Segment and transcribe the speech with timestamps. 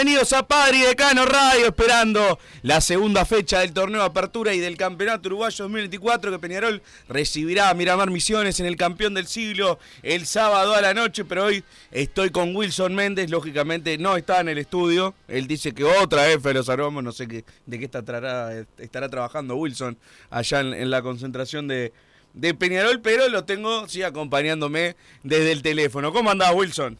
[0.00, 4.78] Bienvenidos a Padre y Decano Radio, esperando la segunda fecha del torneo apertura y del
[4.78, 10.24] Campeonato Uruguayo 2024 que Peñarol recibirá a Miramar Misiones en el campeón del siglo el
[10.24, 14.56] sábado a la noche, pero hoy estoy con Wilson Méndez, lógicamente no está en el
[14.56, 19.10] estudio, él dice que otra vez los aromos, no sé qué, de qué estará, estará
[19.10, 19.98] trabajando Wilson
[20.30, 21.92] allá en, en la concentración de,
[22.32, 26.10] de Peñarol, pero lo tengo, sí, acompañándome desde el teléfono.
[26.10, 26.98] ¿Cómo andás, Wilson?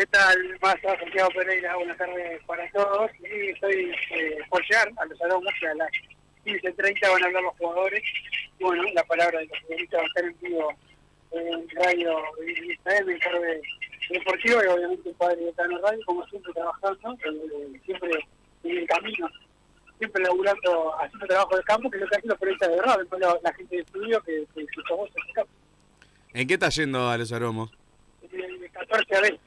[0.00, 0.98] ¿Qué tal, Massa?
[0.98, 3.10] Santiago Pereira, buenas tardes para todos.
[3.18, 5.90] Sí, estoy eh, por llegar a los aromos que a las
[6.46, 8.02] 15.30 van a hablar los jugadores.
[8.58, 10.72] Y bueno, la palabra de los futbolistas va a estar en vivo
[11.32, 12.18] en Radio
[12.48, 13.62] ISM, en tarde
[14.08, 18.10] deportivo y obviamente Padre de Cano Radio, como siempre trabajando, eh, siempre
[18.64, 19.28] en el camino,
[19.98, 22.98] siempre laburando, haciendo trabajo de campo, que es lo que hacen los periodistas de radio,
[23.00, 25.52] después la, la gente de estudio que, que, que somos en el campo.
[26.32, 27.70] ¿En qué está yendo a los aromos?
[28.22, 29.40] De 14 a 20.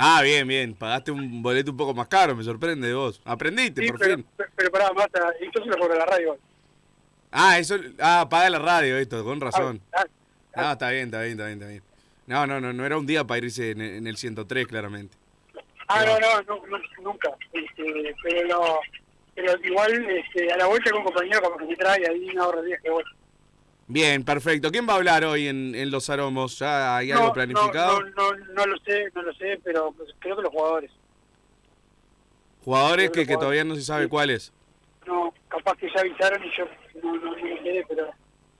[0.00, 0.74] Ah, bien, bien.
[0.74, 3.20] Pagaste un boleto un poco más caro, me sorprende de vos.
[3.24, 4.26] Aprendiste, Sí, por pero, fin.
[4.36, 6.38] pero, pero pará, Massa, esto se lo cobra la radio.
[7.32, 7.76] Ah, eso.
[8.00, 9.80] Ah, paga la radio esto, con razón.
[9.92, 10.04] Ah,
[10.54, 11.82] Ah, está bien, está bien, está bien, está bien.
[12.26, 15.16] No, no, no, no era un día para irse en, en el 103, claramente.
[15.88, 17.30] Ah, no, no, no, no, nunca.
[17.52, 18.78] Este, pero, lo,
[19.34, 22.46] pero igual este, a la vuelta con un compañero como que me trae ahí una
[22.48, 22.90] hora de viaje.
[22.90, 23.08] Bueno.
[23.88, 24.70] Bien, perfecto.
[24.70, 26.58] ¿Quién va a hablar hoy en, en Los Aromos?
[26.58, 28.02] ¿Ya hay algo planificado?
[28.02, 30.90] No, no, no, no lo sé, no lo sé, pero pues, creo que los jugadores.
[32.64, 34.10] Jugadores que, que todavía no se sabe sí.
[34.10, 34.52] cuáles.
[35.06, 36.68] No, capaz que ya avisaron y yo
[37.02, 38.10] no, no, me enteré, pero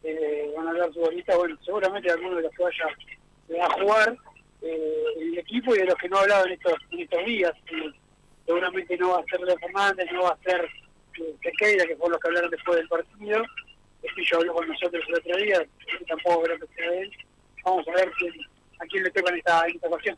[0.03, 1.37] eh, van a hablar futbolistas.
[1.37, 2.87] Bueno, seguramente alguno de los que vaya
[3.51, 4.17] eh, a jugar
[4.63, 7.53] eh, el equipo y de los que no ha hablado en estos, en estos días.
[7.67, 7.93] Eh,
[8.47, 10.67] seguramente no va a ser Leo Fernández, no va a ser
[11.21, 13.43] eh, Sequeira, que fue los que hablaron después del partido.
[14.33, 15.67] Habló con nosotros el otro día,
[16.07, 17.11] tampoco que sea él.
[17.65, 18.13] Vamos a ver
[18.81, 20.17] a quién le toca en esta, en.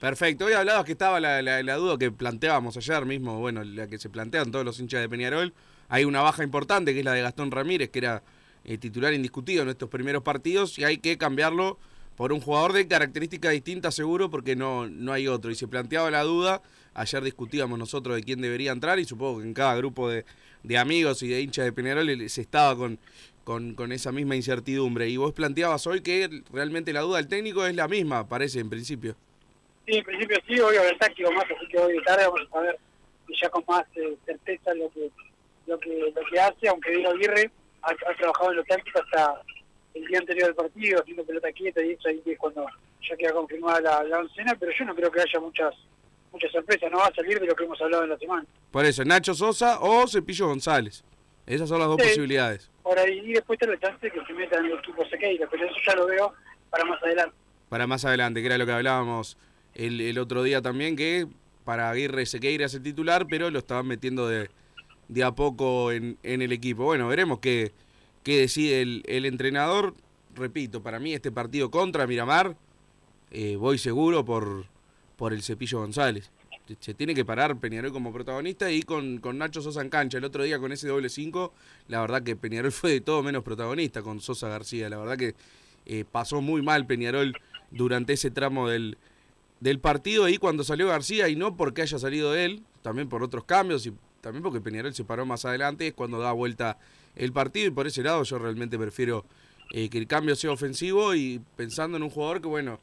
[0.00, 0.46] Perfecto.
[0.46, 4.50] Hoy hablabas que estaba la, duda que planteábamos ayer mismo, bueno, la que se plantean
[4.50, 5.54] todos los hinchas de Peñarol.
[5.88, 8.22] Hay una baja importante que es la de Gastón Ramírez, que era
[8.64, 11.78] eh, titular indiscutido en estos primeros partidos, y hay que cambiarlo
[12.16, 15.50] por un jugador de característica distinta seguro porque no, no hay otro.
[15.50, 16.62] Y se planteaba la duda,
[16.94, 20.24] ayer discutíamos nosotros de quién debería entrar y supongo que en cada grupo de,
[20.62, 22.98] de amigos y de hinchas de Peñarol se estaba con,
[23.44, 25.08] con, con, esa misma incertidumbre.
[25.08, 28.70] Y vos planteabas hoy que realmente la duda del técnico es la misma, parece, en
[28.70, 29.16] principio.
[29.86, 32.60] Sí, en principio sí, hoy haber táctico más, así que hoy de tarde vamos a
[32.60, 32.78] ver
[33.40, 35.10] ya con más eh, certeza lo que,
[35.66, 37.50] lo que lo que hace, aunque Diego Aguirre
[37.82, 39.40] ha, ha, trabajado en lo táctico hasta
[39.94, 42.66] el día anterior del partido, haciendo pelota quieta y eso ahí es cuando
[43.08, 45.74] ya queda confirmada la, la oncena, pero yo no creo que haya muchas
[46.32, 48.46] muchas sorpresas, no va a salir de lo que hemos hablado en la semana.
[48.70, 51.04] Por eso, Nacho Sosa o Cepillo González.
[51.46, 52.08] Esas son las dos Sí.
[52.08, 52.70] posibilidades.
[52.82, 55.46] Por ahí y después está la chance de que se metan en el equipo Sequeira,
[55.50, 56.32] pero eso ya lo veo
[56.70, 57.34] para más adelante.
[57.68, 59.36] Para más adelante, que era lo que hablábamos
[59.74, 61.26] el, el otro día también, que
[61.64, 64.50] para Aguirre Sequeira es el titular, pero lo estaban metiendo de,
[65.08, 66.84] de a poco en, en el equipo.
[66.84, 67.72] Bueno, veremos qué,
[68.22, 69.94] qué decide el, el entrenador.
[70.34, 72.56] Repito, para mí este partido contra Miramar,
[73.30, 74.66] eh, voy seguro por,
[75.16, 76.30] por el Cepillo González.
[76.80, 80.18] Se- tiene que parar Peñarol como protagonista y con, con Nacho Sosa en cancha.
[80.18, 81.52] El otro día con ese doble 5,
[81.88, 84.88] la verdad que Peñarol fue de todo menos protagonista con Sosa García.
[84.88, 85.34] La verdad que
[85.86, 87.34] eh, pasó muy mal Peñarol
[87.70, 88.96] durante ese tramo del,
[89.60, 93.44] del partido y cuando salió García, y no porque haya salido él, también por otros
[93.44, 96.78] cambios y también porque Peñarol se paró más adelante, es cuando da vuelta
[97.16, 99.24] el partido y por ese lado yo realmente prefiero
[99.72, 102.78] eh, que el cambio sea ofensivo y pensando en un jugador que, bueno,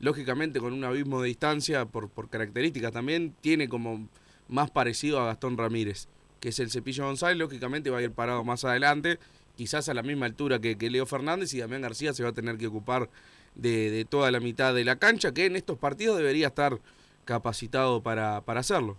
[0.00, 4.08] lógicamente con un abismo de distancia, por, por características también, tiene como
[4.48, 6.08] más parecido a Gastón Ramírez,
[6.40, 9.18] que es el Cepillo González, lógicamente va a ir parado más adelante,
[9.56, 12.32] quizás a la misma altura que, que Leo Fernández y Damián García se va a
[12.34, 13.08] tener que ocupar
[13.54, 16.78] de, de toda la mitad de la cancha, que en estos partidos debería estar
[17.24, 18.98] capacitado para, para hacerlo.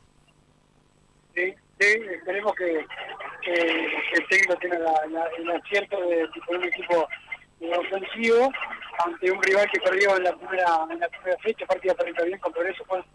[1.36, 2.86] Sí, sí, esperemos que,
[3.44, 7.08] que, el técnico tenga la- el acierto de poner un equipo
[7.60, 8.50] eh, ofensivo
[9.00, 12.40] ante un rival que perdió en la primera en la primera fecha, partido perdió bien
[12.40, 13.06] con progreso, bueno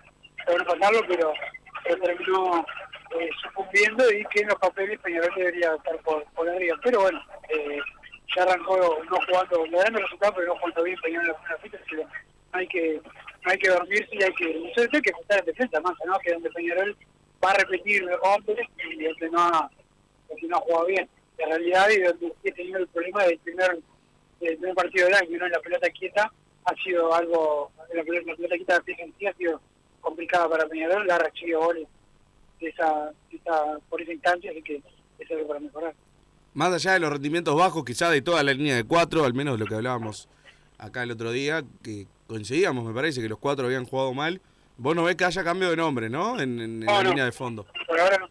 [0.67, 1.33] pasarlo, pero,
[1.85, 2.65] terminó
[3.19, 6.77] eh, sucumbiendo y que en los papeles Peñarol debería estar por, por arriba.
[6.83, 7.79] Pero bueno, eh,
[8.37, 11.77] ya arrancó no jugando, logrando resultados, pero no jugando bien Peñarol en la primera fecha,
[11.79, 13.01] así que no hay que
[13.45, 15.95] no hay que dormirse y hay que, sobre todo hay que ajustar en defensa más,
[16.05, 16.19] ¿no?
[16.19, 16.97] Que donde Peñarol
[17.43, 19.71] va a repetir golpes y donde no ha,
[20.29, 21.09] donde no ha jugado bien.
[21.39, 23.79] La realidad y donde he tenido el problema del primer,
[24.41, 25.47] del primer partido del año, ¿no?
[25.47, 26.33] En la pelota quieta
[26.65, 29.61] ha sido algo, la pelota, la pelota quieta de en sí ha sido
[30.01, 31.87] complicada para Peñarol, la recibido goles
[32.61, 34.83] de esa, de esa, por esa instancia, así que
[35.19, 35.95] es algo para mejorar.
[36.55, 39.59] Más allá de los rendimientos bajos, quizá de toda la línea de cuatro, al menos
[39.59, 40.29] lo que hablábamos
[40.79, 44.41] acá el otro día, que coincidíamos, me parece, que los cuatro habían jugado mal.
[44.79, 46.41] Vos no ves que haya cambio de nombre, ¿no?
[46.41, 47.09] En, en- en No, la no.
[47.11, 47.67] línea de fondo.
[47.87, 48.29] Por ahora no.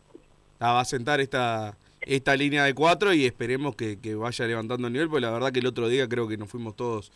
[0.59, 1.77] Ah, va a sentar esta,
[2.15, 5.51] esta línea de cuatro y esperemos que, que vaya levantando el nivel, porque la verdad
[5.51, 7.11] que el otro día creo que nos fuimos todos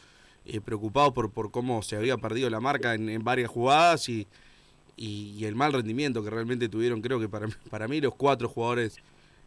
[0.45, 4.27] eh, preocupados por, por cómo se había perdido la marca en, en varias jugadas y,
[4.95, 8.97] y, el mal rendimiento que realmente tuvieron, creo que para, para mí, los cuatro jugadores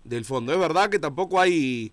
[0.03, 0.53] del fondo.
[0.53, 1.93] Es verdad que tampoco hay,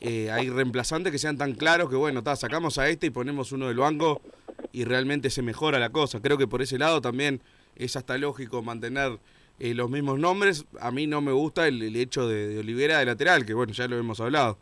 [0.00, 3.50] eh, hay reemplazantes que sean tan claros que, bueno, ta, sacamos a este y ponemos
[3.50, 4.22] uno del banco
[4.72, 6.20] y realmente se mejora la cosa.
[6.20, 7.42] Creo que por ese lado también
[7.74, 9.18] es hasta lógico mantener
[9.58, 10.64] eh, los mismos nombres.
[10.80, 13.86] A mí no me gusta el, el hecho de, Olivera de lateral, que bueno, ya
[13.88, 14.58] lo hemos hablado.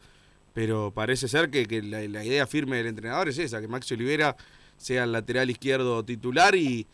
[0.55, 3.95] Pero parece ser que, que la, la idea firme del entrenador es esa, que Maxi
[3.95, 4.37] Olivera
[4.77, 6.87] sea el lateral izquierdo titular y,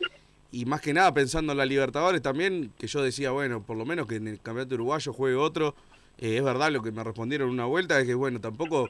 [0.52, 3.84] y más que nada pensando en la Libertadores también, que yo decía, bueno, por lo
[3.84, 5.74] menos que en el Campeonato Uruguayo juegue otro.
[6.18, 8.88] Eh, es verdad lo que me respondieron una vuelta, es que bueno, tampoco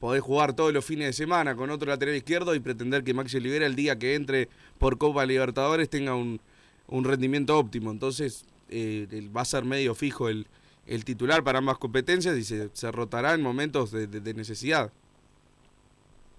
[0.00, 3.36] podés jugar todos los fines de semana con otro lateral izquierdo y pretender que Maxi
[3.36, 6.40] Olivera el día que entre por Copa Libertadores tenga un,
[6.88, 7.90] un rendimiento óptimo.
[7.90, 10.46] Entonces eh, va a ser medio fijo el,
[10.86, 14.90] el titular para ambas competencias y se, se rotará en momentos de, de- de necesidad.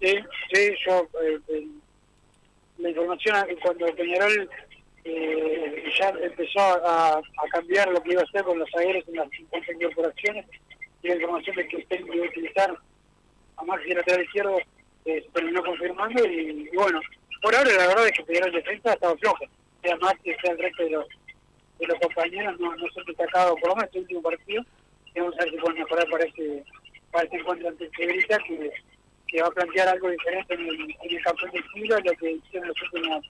[0.01, 0.15] Sí,
[0.53, 1.67] sí, yo, eh,
[2.77, 4.49] la información cuando Peñarol
[5.05, 7.21] eh, ya empezó a,
[7.51, 10.45] cambiar lo que iba a hacer con los aéreos en las 50 incorporaciones,
[11.03, 12.77] y la información de que usted iba a utilizar
[13.57, 14.57] a Maxi lateral izquierdo
[15.05, 16.99] eh, se terminó confirmando y, bueno,
[17.41, 19.45] por ahora la verdad es que Peñarol defensa ha estado flojo,
[19.83, 21.07] sea Maxi, sea el resto de los,
[21.79, 24.63] de los compañeros, no, no destacado, por lo menos este último partido,
[25.15, 26.63] vamos a ver si pueden mejorar para este,
[27.11, 28.71] para este encuentro ante Severita, que
[29.33, 32.31] que va a plantear algo diferente en el, en el campeón de siglo, lo que
[32.33, 33.25] hicieron los últimos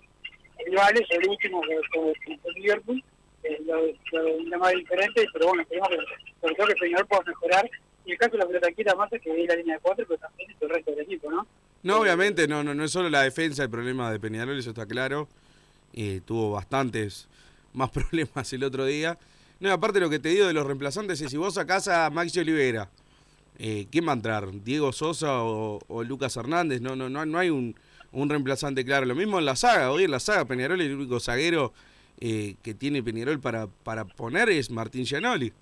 [0.66, 3.04] rivales, el último que fue el Liverpool,
[3.44, 5.98] eh, lo, lo manera diferente, pero bueno, esperemos que
[6.42, 7.70] sobre todo que Peñarol pueda mejorar,
[8.06, 10.20] y el caso de la pelota más es que es la línea de cuatro, pero
[10.20, 11.48] también es el resto del equipo, ¿no?
[11.84, 14.86] No, obviamente, no, no, no es solo la defensa el problema de Peñarol, eso está
[14.86, 15.30] claro.
[15.94, 17.28] Eh, tuvo bastantes
[17.74, 19.18] más problemas el otro día.
[19.60, 22.40] No, aparte lo que te digo de los reemplazantes es si vos sacás a Maxi
[22.40, 22.90] Olivera,
[23.60, 24.50] eh, ¿quién va a entrar?
[24.64, 26.82] ¿Diego Sosa o, Lucas Hernández?
[26.82, 27.76] No, no, no, no hay un,
[28.12, 29.06] un reemplazante claro.
[29.06, 31.74] Lo mismo en la saga, hoy en la saga Peñarol el único zaguero
[32.20, 35.54] eh, que tiene Peñarol para, para poner es Martín Gianoli.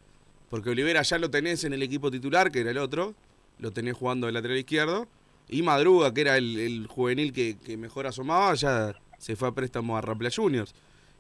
[0.50, 3.16] Porque Olivera ya lo tenés en el equipo titular, que era el otro,
[3.60, 5.08] lo tenés jugando de lateral izquierdo.
[5.50, 10.02] Y Madruga, que era el, juvenil que, mejor asomaba, ya se fue a préstamo a
[10.02, 10.74] Rapla Juniors.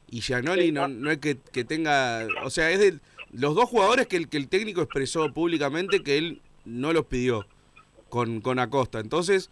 [0.09, 2.27] Y Gianoli no, no es que, que, tenga.
[2.43, 2.99] O sea, es de
[3.31, 7.45] los dos jugadores que el, que el técnico expresó públicamente que él no los pidió
[8.09, 8.99] con, con Acosta.
[8.99, 9.49] Entonces,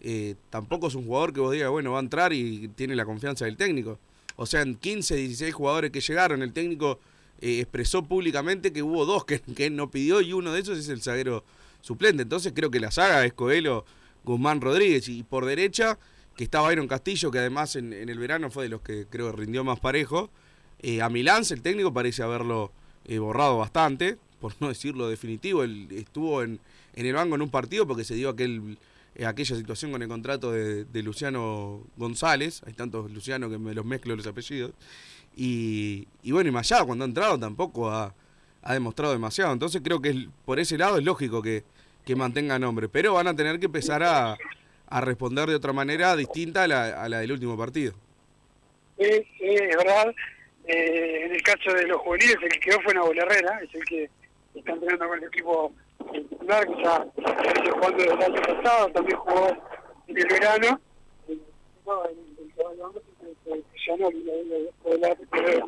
[0.00, 3.04] eh, tampoco es un jugador que vos digas, bueno, va a entrar y tiene la
[3.04, 3.98] confianza del técnico.
[4.36, 6.98] O sea, en 15, 16 jugadores que llegaron, el técnico
[7.40, 10.76] eh, expresó públicamente que hubo dos que, que él no pidió y uno de esos
[10.76, 11.44] es el zaguero
[11.80, 12.24] suplente.
[12.24, 13.84] Entonces creo que la saga es Coelho,
[14.24, 15.98] Guzmán Rodríguez y por derecha
[16.36, 19.36] que está Byron Castillo, que además en, el verano fue de los que creo que
[19.36, 20.30] rindió más parejo.
[20.80, 22.72] Eh, a Milán, el técnico parece haberlo
[23.04, 25.62] eh, borrado bastante, por no decirlo definitivo.
[25.62, 26.60] Él estuvo en,
[26.94, 28.78] en el banco en un partido porque se dio aquel,
[29.14, 32.62] eh, aquella situación con el contrato de, Luciano González.
[32.66, 34.72] Hay tantos Luciano que me los mezclo los apellidos.
[35.36, 38.14] Y, bueno, y Mayado cuando ha entrado tampoco ha,
[38.62, 39.52] ha demostrado demasiado.
[39.52, 41.64] Entonces creo que por ese lado es lógico que,
[42.04, 42.88] que mantenga nombre.
[42.88, 44.36] Pero van a tener que empezar a
[44.92, 47.94] a responder de otra manera distinta a la, a la del último partido.
[48.98, 49.08] Sí,
[49.38, 50.14] sí, es verdad.
[50.66, 53.84] Eh, en el caso de los juveniles, el que quedó fue Nahuel Herrera, es el
[53.86, 54.10] que
[54.54, 55.72] está entrenando con el equipo
[56.12, 59.48] titular, que ya está jugando desde el año pasado, también jugó
[60.08, 60.80] en el verano.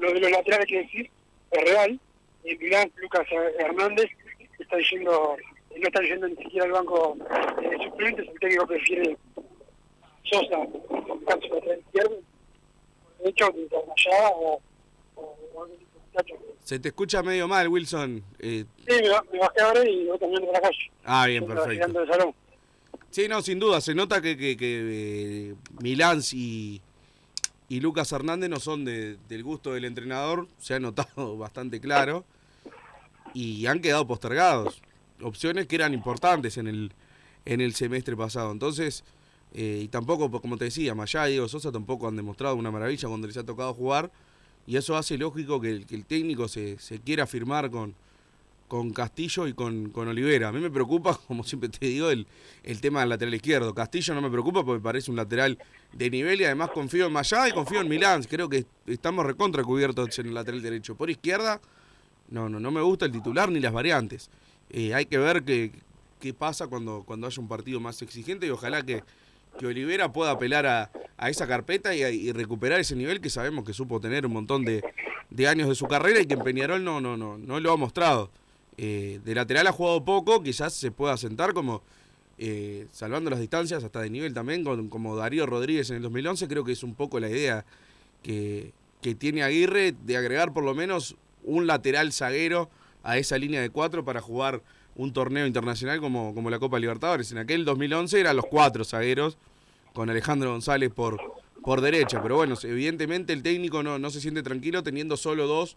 [0.00, 1.10] Lo de los laterales que decir
[1.50, 1.98] es real.
[2.44, 3.26] En Milán, Lucas
[3.58, 4.10] Hernández
[4.58, 5.36] está diciendo
[5.80, 7.16] no está yendo ni siquiera al banco
[7.60, 9.16] de suplentes, el técnico prefiere
[10.24, 10.56] Sosa
[10.88, 12.18] con Cacho de izquierdo,
[13.22, 14.60] de hecho, de allá o,
[15.16, 15.22] o,
[15.54, 15.68] o
[16.60, 18.22] Se te escucha medio mal, Wilson.
[18.38, 18.64] Eh...
[18.86, 20.90] Sí, me, me, bajé ahora y voy caminando por la calle.
[21.04, 22.06] Ah, bien, perfecto.
[22.06, 22.34] Salón.
[23.10, 26.80] Sí, no, sin duda, se nota que, que, que eh, Milán y,
[27.68, 32.24] y Lucas Hernández no son de, del gusto del entrenador, se ha notado bastante claro,
[33.32, 34.82] y han quedado postergados
[35.24, 36.92] opciones que eran importantes en el,
[37.44, 38.52] en el semestre pasado.
[38.52, 39.04] Entonces,
[39.52, 43.08] eh, y tampoco, como te decía, Mayá y Diego Sosa tampoco han demostrado una maravilla
[43.08, 44.10] cuando les ha tocado jugar.
[44.66, 47.94] Y eso hace lógico que el, técnico se, se, quiera firmar con,
[48.66, 50.48] con Castillo y con, con, Olivera.
[50.48, 52.26] A mí me preocupa, como siempre te digo, el,
[52.64, 53.74] el tema del lateral izquierdo.
[53.74, 55.58] Castillo no me preocupa porque parece un lateral
[55.92, 58.24] de nivel y además confío en Mayá y confío en Milán.
[58.24, 60.96] Creo que estamos recontra cubiertos en el lateral derecho.
[60.96, 61.60] Por izquierda,
[62.30, 64.30] no, no, no me gusta el titular ni las variantes.
[64.76, 65.70] Eh, hay que ver qué,
[66.18, 69.04] qué pasa cuando, cuando haya un partido más exigente y ojalá que,
[69.56, 73.72] que Olivera pueda apelar a, a esa carpeta y, recuperar ese nivel que sabemos que
[73.72, 74.82] supo tener un montón de,
[75.30, 77.76] de, años de su carrera y que en Peñarol no, no, no, no lo ha
[77.76, 78.32] mostrado.
[78.76, 81.82] Eh, de lateral ha jugado poco, quizás se pueda sentar como
[82.38, 86.48] eh, salvando las distancias hasta de nivel también, con, como Darío Rodríguez en el 2011,
[86.48, 87.64] creo que es un poco la idea
[88.24, 91.14] que, que tiene Aguirre de agregar por lo menos
[91.44, 92.70] un lateral zaguero
[93.04, 94.62] a esa línea de cuatro para jugar
[94.96, 97.30] un torneo internacional como, como la Copa Libertadores.
[97.30, 99.36] En aquel 2011 eran los cuatro zagueros,
[99.92, 101.20] con Alejandro González por,
[101.62, 102.22] por derecha.
[102.22, 105.76] Pero bueno, evidentemente el técnico no, no se siente tranquilo teniendo solo dos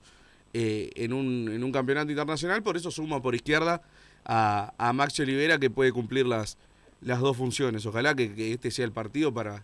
[0.53, 3.81] eh, en, un, en un campeonato internacional, por eso suma por izquierda
[4.25, 6.57] a, a Maxi Olivera que puede cumplir las,
[7.01, 7.85] las dos funciones.
[7.85, 9.63] Ojalá que, que este sea el partido para,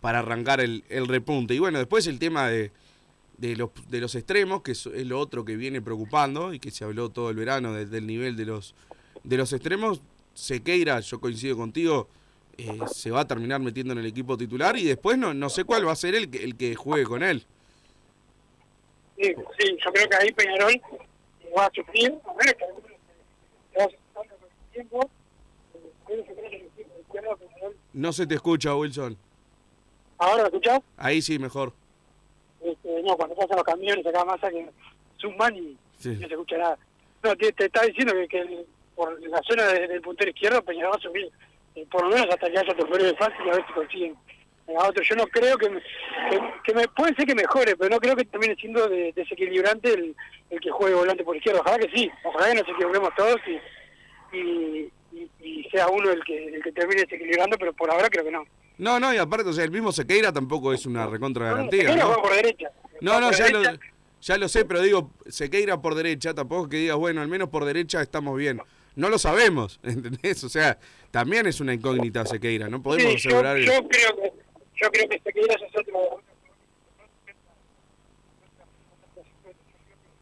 [0.00, 1.54] para arrancar el, el repunte.
[1.54, 2.72] Y bueno, después el tema de
[3.42, 6.70] de los, de los extremos, que es, es, lo otro que viene preocupando y que
[6.70, 8.76] se habló todo el verano de, del nivel de los,
[9.24, 10.00] de los extremos.
[10.32, 12.08] Sequeira, yo coincido contigo,
[12.56, 15.64] eh, se va a terminar metiendo en el equipo titular y después no, no sé
[15.64, 17.44] cuál va a ser el, el que juegue con él.
[19.16, 20.80] Sí, sí, yo creo que ahí Peñarol
[21.58, 22.56] va a sufrir, a ver,
[27.92, 29.18] no se te escucha, Wilson.
[30.16, 30.80] ¿Ahora me escuchás?
[30.96, 31.72] Ahí sí, mejor
[32.64, 34.68] este, no, cuando pasan los camiones acá masa que
[35.16, 36.10] suman y sí.
[36.20, 36.78] no se escucha nada.
[37.22, 38.64] No, te, te está diciendo que, que
[38.94, 41.30] por la zona de, del puntero izquierdo Peñarol va a subir,
[41.74, 44.16] eh, por lo menos hasta que haya temporada de fácil y a ver si consiguen
[44.68, 45.02] a otro.
[45.02, 48.16] Yo no creo que, me, que, que, me puede ser que mejore, pero no creo
[48.16, 50.16] que termine siendo de, desequilibrante el,
[50.50, 51.60] el que juegue volante por izquierda.
[51.60, 56.22] Ojalá que sí, ojalá que nos equivoquemos todos y, y, y, y sea uno el
[56.24, 58.44] que, el que termine desequilibrando, pero por ahora creo que no.
[58.78, 61.82] No, no, y aparte, o sea, el mismo Sequeira tampoco es una recontra garantía.
[61.82, 62.22] Sequeira ¿no?
[62.22, 62.70] por derecha.
[63.00, 63.62] No, no, ya lo,
[64.20, 67.64] ya lo sé, pero digo, Sequeira por derecha, tampoco que digas, bueno, al menos por
[67.64, 68.60] derecha estamos bien.
[68.94, 70.42] No lo sabemos, ¿entendés?
[70.44, 70.78] O sea,
[71.10, 73.58] también es una incógnita Sequeira, no podemos sí, asegurar...
[73.58, 74.32] Yo, yo, creo que,
[74.76, 76.22] yo creo que Sequeira es otro...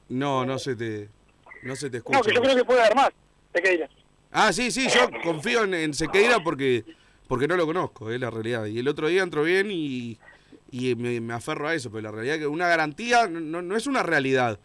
[0.09, 1.09] No, no se te,
[1.63, 2.19] no se te escucha.
[2.19, 3.11] No, que yo creo que puede dar más,
[3.55, 3.89] Sequeira.
[4.33, 6.85] Ah, sí, sí, yo confío en, en Sequeira porque
[7.31, 8.67] porque no lo conozco, es la realidad.
[8.67, 10.19] Y el otro día entró bien y,
[10.73, 13.87] y me, aferro a eso, pero la realidad es que una garantía no, no es
[13.87, 14.59] una realidad,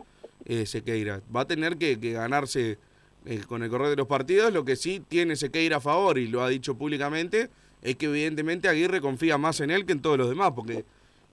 [0.45, 1.22] eh, Sequeira.
[1.34, 2.79] Va a tener que, ganarse
[3.27, 4.51] eh, con el correr de los partidos.
[4.51, 7.51] Lo que sí tiene Sequeira a favor, y lo ha dicho públicamente,
[7.84, 10.86] es que evidentemente Aguirre confía más en él que en todos los demás, porque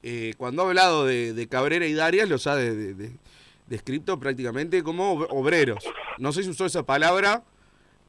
[0.03, 3.13] eh, cuando ha hablado de, Cabrera y Darias los ha de- de- de-
[3.69, 5.83] descrito prácticamente como ob- obreros.
[6.19, 7.43] No sé si usó esa palabra,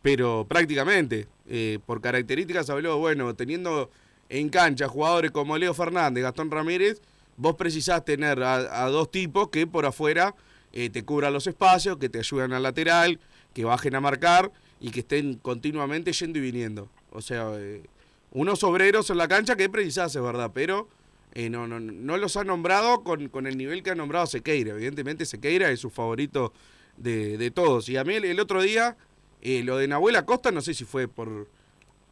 [0.01, 3.89] pero prácticamente, eh, por características habló, bueno, teniendo
[4.29, 7.01] en cancha jugadores como Leo Fernández, Gastón Ramírez,
[7.35, 10.35] vos precisás tener a, dos tipos que por afuera
[10.71, 13.19] eh, te cubran los espacios, que te ayuden al lateral,
[13.53, 16.89] que bajen a marcar y que estén continuamente yendo y viniendo.
[17.11, 17.83] O sea, eh,
[18.31, 20.87] unos obreros en la cancha que precisás, es verdad, pero
[21.35, 24.71] no, no, no los ha nombrado con, con el nivel que ha nombrado Sequeira.
[24.71, 26.53] Evidentemente Sequeira es su favorito
[26.97, 27.89] de, de todos.
[27.89, 28.95] Y a mí el otro día,
[29.43, 31.47] eh, lo de Nahuel Acosta, no sé si fue por,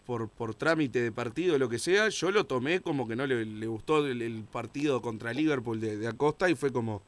[0.06, 3.26] por, por trámite de partido o lo que sea, yo lo tomé como que no
[3.26, 7.02] le, le gustó el, el partido contra Liverpool de, de Acosta y fue como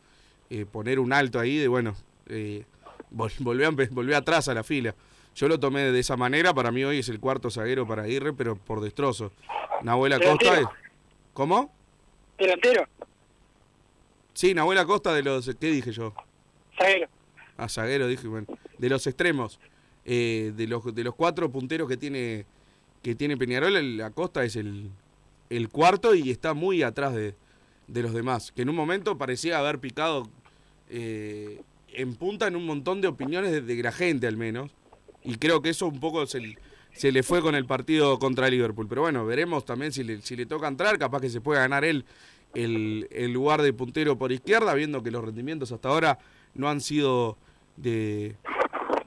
[0.49, 1.95] eh, poner un alto ahí de, bueno,
[2.27, 2.63] eh,
[3.13, 4.95] vol- a atrás a la fila.
[5.35, 8.33] Yo lo tomé de esa manera, para mí hoy es el cuarto zaguero para Aguirre,
[8.33, 9.31] pero por destrozo.
[9.83, 10.59] Nahuel Acosta...
[10.59, 10.67] Es-
[11.33, 11.73] ¿Cómo?
[12.37, 12.85] Delantero,
[14.35, 15.45] Sí, Nahuel Acosta de los...
[15.59, 16.13] ¿Qué dije yo?
[16.77, 17.07] zaguero.
[17.57, 18.47] A zaguero dije, bueno.
[18.77, 19.59] De los extremos.
[20.05, 22.45] Eh, de, los, de los cuatro punteros que tiene
[23.03, 24.89] que tiene Peñarol, el Acosta es el,
[25.50, 27.36] el cuarto y está muy atrás de,
[27.88, 28.51] de los demás.
[28.53, 30.29] Que en un momento parecía haber picado
[30.89, 34.72] eh, en punta en un montón de opiniones de, la gente al menos.
[35.22, 36.57] Y creo que eso un poco se,
[36.93, 38.88] se le fue con el partido contra Liverpool.
[38.88, 41.83] Pero bueno, veremos también si le, si le toca entrar, capaz que se puede ganar
[41.83, 42.05] él
[42.53, 46.19] el, el lugar de puntero por izquierda, viendo que los rendimientos hasta ahora
[46.53, 47.38] no han sido
[47.75, 48.36] de,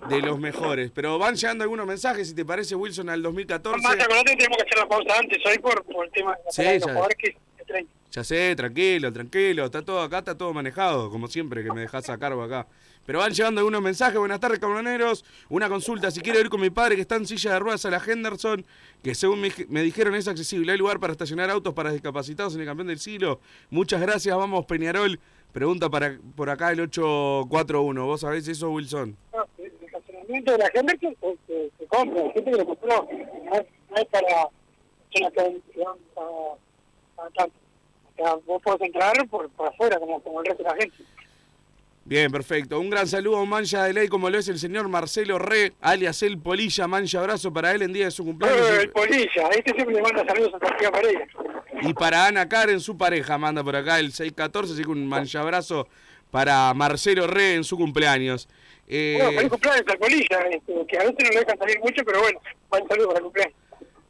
[0.09, 0.91] de los mejores.
[0.95, 3.81] Pero van llegando algunos mensajes, si te parece, Wilson, al 2014.
[3.83, 6.75] Más acordate tenemos que hacer la pausa antes hoy por, por el tema Sí, de
[6.75, 6.92] los ya.
[6.92, 7.92] jugadores que es 30.
[8.12, 12.09] Ya sé, tranquilo, tranquilo, está todo acá, está todo manejado, como siempre que me dejas
[12.09, 12.66] a cargo acá.
[13.05, 15.25] Pero van llegando algunos mensajes, buenas tardes, camioneros.
[15.51, 17.90] Una consulta, si quiero ir con mi padre que está en silla de ruedas a
[17.90, 18.64] la Henderson,
[19.03, 22.62] que según me, me dijeron es accesible, hay lugar para estacionar autos para discapacitados en
[22.62, 23.38] el campeón del siglo.
[23.71, 25.21] Muchas gracias, vamos Peñarol.
[25.53, 29.16] Pregunta para por acá el 841, ¿vos sabés eso, Wilson?
[29.35, 29.47] No,
[30.27, 33.09] de la gente que se, se, se compra, la gente que lo compró,
[33.45, 34.49] no es, no es para
[35.12, 37.55] personas que que van a, a tanto.
[38.12, 40.97] O sea, vos podés entrar por, por afuera como, como el resto de la gente.
[42.05, 42.79] Bien, perfecto.
[42.79, 45.73] Un gran saludo a un mancha de ley como lo es el señor Marcelo Re,
[45.81, 48.71] alias El Polilla, mancha abrazo para él en día de su cumpleaños.
[48.71, 51.29] Eh, el polilla, este siempre le manda saludos a Sofía Paredes.
[51.83, 55.41] Y para Ana Karen, su pareja, manda por acá el 614, así que un mancha
[55.41, 55.89] abrazo
[56.31, 58.49] para Marcelo Re en su cumpleaños.
[58.89, 62.03] Eh, Bueno, feliz cumpleaños al polilla, este, que a veces no le dejan salir mucho,
[62.05, 63.57] pero bueno, buen saludo para el cumpleaños.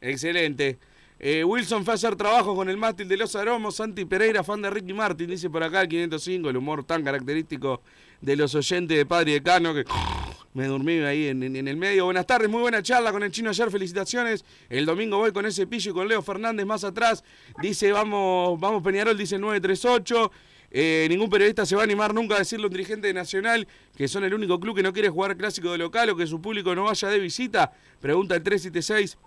[0.01, 0.77] excelente.
[1.19, 3.77] Eh, Wilson fue a hacer trabajo con el mástil de los aromos.
[3.77, 7.81] Santi Pereira, fan de Ricky Martin, dice por acá el 505, el humor tan característico
[8.21, 9.83] de los oyentes de Padre de Cano que
[10.53, 12.05] me dormí ahí en, en- en el medio.
[12.05, 14.45] Buenas tardes, muy buena charla con el chino ayer, felicitaciones.
[14.69, 17.23] El domingo voy con ese pillo y con Leo Fernández más atrás.
[17.63, 20.31] Dice, vamos, vamos Peñarol, dice 938.
[20.79, 23.67] Eh, ningún periodista se va a animar nunca a decirle a un dirigente de Nacional
[23.95, 26.39] que son el único club que no quiere jugar clásico de local o que su
[26.39, 27.73] público no vaya de visita.
[27.99, 29.17] Pregunta el 376.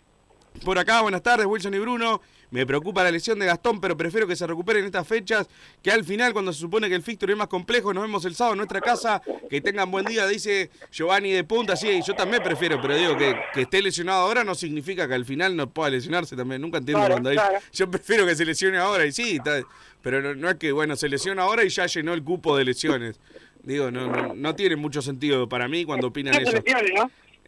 [0.64, 2.20] Por acá, buenas tardes, Wilson y Bruno.
[2.50, 5.48] Me preocupa la lesión de Gastón, pero prefiero que se recupere en estas fechas,
[5.82, 8.34] que al final, cuando se supone que el fixture es más complejo, nos vemos el
[8.34, 9.22] sábado en nuestra casa.
[9.48, 11.76] Que tengan buen día, dice Giovanni de Punta.
[11.76, 15.24] Sí, yo también prefiero, pero digo que, que esté lesionado ahora no significa que al
[15.24, 16.60] final no pueda lesionarse también.
[16.60, 17.58] Nunca entiendo Claro, cuando hay- claro.
[17.72, 19.62] Yo prefiero que se lesione ahora y sí, está-
[20.02, 22.64] pero no, no es que, bueno, se lesiona ahora y ya llenó el cupo de
[22.64, 23.20] lesiones.
[23.62, 26.56] Digo, no, no, no tiene mucho sentido para mí cuando opinan eso.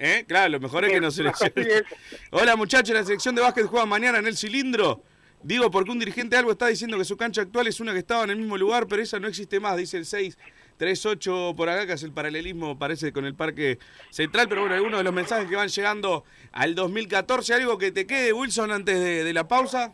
[0.04, 0.24] ¿Eh?
[0.26, 1.62] Claro, lo mejor es que no se Sí, lesione.
[1.74, 1.84] eso.
[2.32, 5.00] Hola muchachos, la selección de básquet juega mañana en el cilindro.
[5.44, 8.00] Digo, porque un dirigente de algo está diciendo que su cancha actual es una que
[8.00, 11.86] estaba en el mismo lugar, pero esa no existe más, dice el 638 por acá,
[11.86, 13.78] que es el paralelismo, parece, con el Parque
[14.10, 14.48] Central.
[14.48, 18.32] Pero bueno, algunos de los mensajes que van llegando al 2014, algo que te quede,
[18.32, 19.92] Wilson, antes de, de la pausa.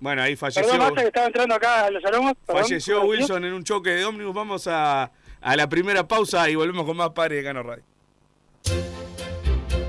[0.00, 2.36] Bueno, ahí falleció, Perdón, que estaba entrando acá a los perdón.
[2.46, 4.34] falleció Wilson en un choque de ómnibus.
[4.34, 5.10] Vamos a,
[5.44, 7.84] a la primera pausa y volvemos con más Padre de Cano Radio.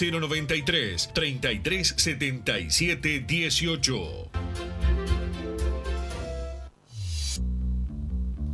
[0.00, 4.69] 093 33 77 18.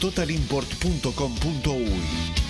[0.00, 2.49] www.totalimport.com.uy.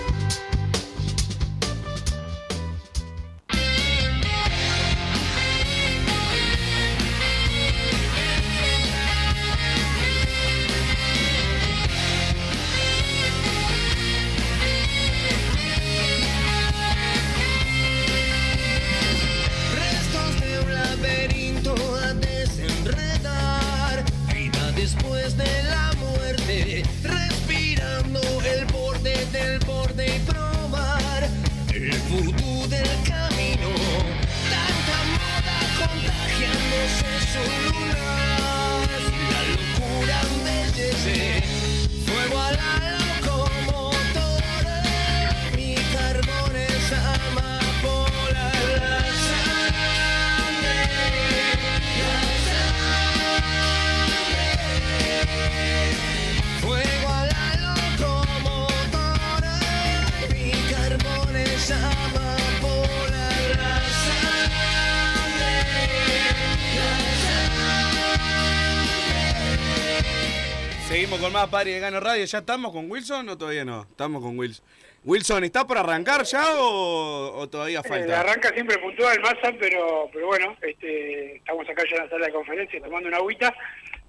[71.99, 72.25] Radio.
[72.25, 73.81] ¿Ya estamos con Wilson o todavía no?
[73.83, 74.63] Estamos con Wilson.
[75.03, 78.19] Wilson, ¿está por arrancar ya o, o todavía Eh, falta?
[78.21, 82.33] arranca siempre puntual masa, pero pero bueno, este, estamos acá ya en la sala de
[82.33, 83.51] conferencia tomando una agüita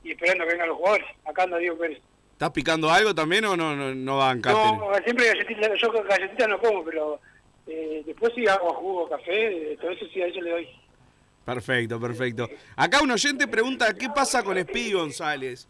[0.05, 1.07] y esperando que vengan los jugadores.
[1.25, 1.99] Acá anda Diego Pérez.
[2.33, 4.59] ¿Estás picando algo también o no, no, no bancaste?
[4.77, 7.21] No, siempre galletitas, yo galletitas no como, pero
[7.67, 10.69] eh, después sí hago jugo, café, todo eso sí a eso le doy.
[11.45, 12.49] Perfecto, perfecto.
[12.77, 15.69] Acá un oyente pregunta qué pasa con Speedy González.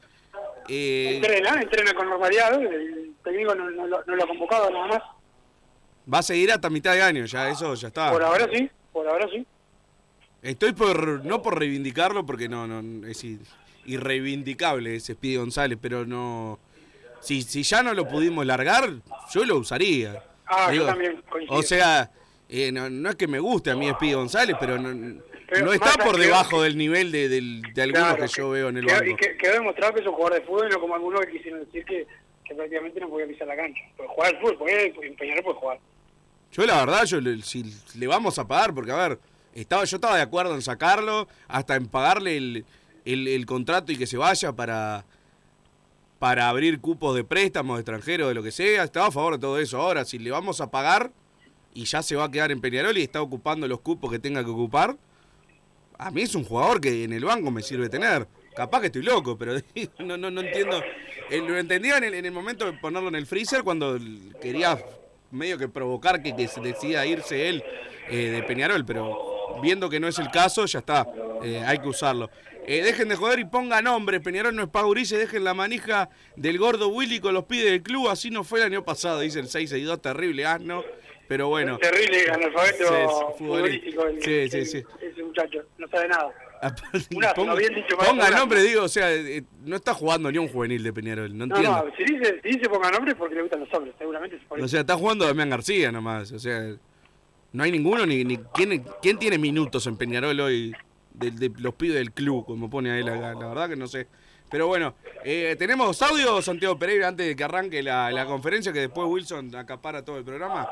[0.69, 4.87] Eh, Entrena, entrena con normalidad, el técnico no, no lo- no lo ha convocado nada
[4.87, 5.03] más.
[6.13, 8.11] va a seguir hasta mitad de año, ya eso ya está.
[8.11, 9.47] Por ahora sí, por ahora sí.
[10.43, 13.39] Estoy por no por reivindicarlo porque no no es ir-
[13.85, 16.59] irreivindicable ese Speedy González, pero no
[17.21, 18.91] si si ya no lo pudimos largar,
[19.33, 20.23] yo lo usaría.
[20.47, 21.57] Ah, yo también coincido.
[21.59, 22.11] O sea,
[22.55, 25.73] eh, no, no es que me guste a mí Speedy González, pero no, Pero no
[25.73, 28.77] está por que- debajo del nivel de, del- de algunos Claro, que yo veo en
[28.77, 29.05] el banco.
[29.07, 31.61] Y que- quedó demostrado que es un jugador de fútbol, no como algunos que quisieron
[31.65, 32.07] decir que,
[32.45, 33.81] que prácticamente no podía pisar la cancha.
[33.97, 35.79] Puede jugar al fútbol, puede, en Peñarol puede jugar.
[36.53, 39.19] Yo la verdad, yo le- si le vamos a pagar, porque a ver,
[39.55, 42.65] estaba, yo estaba de acuerdo en sacarlo, hasta en pagarle el,
[43.07, 45.05] el- el contrato y que se vaya para,
[46.19, 49.39] para abrir cupos de préstamos de extranjeros, de lo que sea, estaba a favor de
[49.41, 49.79] todo eso.
[49.81, 51.11] Ahora, si le vamos a pagar
[51.75, 54.45] y ya se va a quedar en Peñarol y está ocupando los cupos que tenga
[54.45, 54.97] que ocupar,
[55.99, 58.27] a mí es un jugador que en el banco me sirve tener.
[58.55, 59.55] Capaz que estoy loco, pero
[60.01, 60.83] no, no, no entiendo.
[61.31, 63.99] Eh, Lo entendía en el, en el momento de ponerlo en el freezer cuando
[64.41, 64.79] quería
[65.31, 67.65] medio que provocar que, que se decida irse él
[68.11, 71.07] eh, de Peñarol, pero viendo que no es el caso, ya está.
[71.43, 72.31] Eh, hay que usarlo.
[72.67, 74.21] Dejen de joder y pongan nombre.
[74.21, 78.09] Peñarol no es Paurice, dejen la manija del gordo Willy con los pies del club.
[78.09, 80.85] Así no fue el año pasado, dice el 662, terrible asno.
[81.33, 81.79] Pero bueno.
[81.79, 84.85] Terrible analfabeto Sí, futbolístico el- Sí, sí, el- sí.
[85.01, 86.31] ese muchacho, no sabe nada.
[87.35, 90.37] Ponga, bien dicho, para ponga el nombre, digo, o sea, eh, no está jugando ni
[90.37, 91.85] un juvenil de Peñarol, no No, entiendo.
[91.87, 94.43] no, si dice, si dice ponga nombre es porque le gustan los hombres, seguramente es
[94.45, 94.67] por eso.
[94.67, 96.77] O sea, está jugando Damián García nomás, o sea,
[97.53, 100.75] no hay ninguno ni, ni quién, quién tiene minutos en Peñarol hoy.
[101.15, 104.07] de, de los pibes del club, como pone ahí la, la verdad que no sé.
[104.51, 108.81] Pero bueno, eh, ¿tenemos audio, Santiago Pereira, antes de que arranque la, la conferencia, que
[108.81, 110.69] después Wilson acapara todo el programa?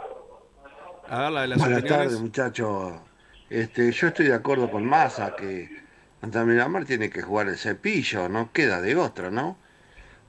[1.10, 2.92] A ver la de las Buenas tardes, muchachos.
[3.48, 5.68] Este, yo estoy de acuerdo con Massa que
[6.22, 9.56] Miramar tiene que jugar el cepillo, no queda de otro, ¿no?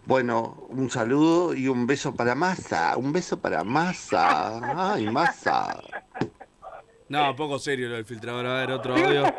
[0.08, 4.94] Bueno, un saludo y un beso para Massa, un beso para Massa.
[4.94, 5.80] Ay, Massa.
[7.10, 8.48] No, poco serio lo del filtrador.
[8.48, 9.32] A ver, otro audio.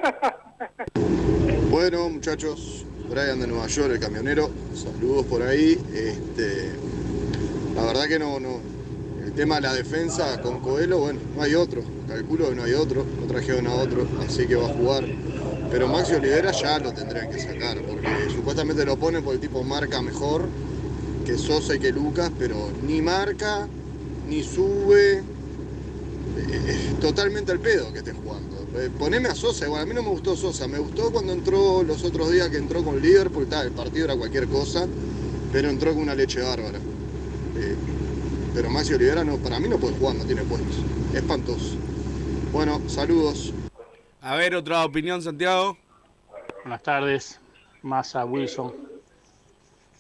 [1.71, 5.73] Bueno, muchachos, Brian de Nueva York, el camionero, saludos por ahí.
[5.93, 6.71] Este,
[7.75, 8.82] la verdad que no, no.
[9.37, 11.83] Tema de la defensa con Coelho, bueno, no hay otro.
[12.07, 15.05] Calculo que no hay otro, no trajeron a otro, así que va a jugar.
[15.71, 19.65] Pero Maxi Olivera ya lo tendrían que sacar, porque supuestamente lo ponen porque el tipo
[19.65, 20.45] marca mejor
[21.25, 23.67] que Sosa y que Lucas, pero ni marca,
[24.29, 25.23] ni sube.
[26.37, 28.57] Eh, Es totalmente al pedo que esté jugando.
[28.75, 31.83] Eh, Poneme a Sosa, igual a mí no me gustó Sosa, me gustó cuando entró
[31.83, 34.87] los otros días que entró con Liverpool, tal, el partido era cualquier cosa,
[35.51, 36.79] pero entró con una leche bárbara.
[38.55, 40.85] Pero Maxi Olivera no, para mí no puede jugar, no tiene puestos.
[41.15, 41.77] Espantoso.
[42.53, 43.53] Bueno, saludos.
[44.21, 45.77] A ver, otra opinión, Santiago.
[46.63, 47.41] Buenas tardes,
[47.83, 48.75] Massa Wilson,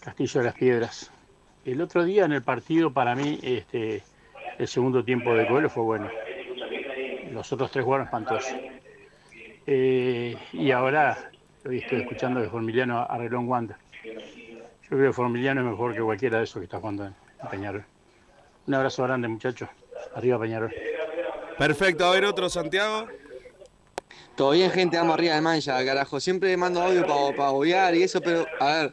[0.01, 1.11] Castillo de las Piedras.
[1.65, 4.03] El otro día en el partido, para mí, este,
[4.59, 6.09] el segundo tiempo de Coelho fue bueno.
[7.33, 8.53] Los otros tres jugaron espantosos.
[9.67, 11.31] Eh, y ahora,
[11.65, 13.75] hoy estoy escuchando que Formiliano arregló un guante.
[14.05, 17.49] Yo creo que Formiliano es mejor que cualquiera de esos que está jugando en en
[17.49, 17.85] Peñarol.
[18.67, 19.69] Un abrazo grande, muchachos.
[20.15, 20.73] Arriba, Peñarol.
[21.59, 23.09] Perfecto, a ver, otro, Santiago.
[24.37, 26.21] Todo bien, gente, vamos arriba de mancha, carajo.
[26.21, 28.93] Siempre mando audio para obviar y eso, pero a ver,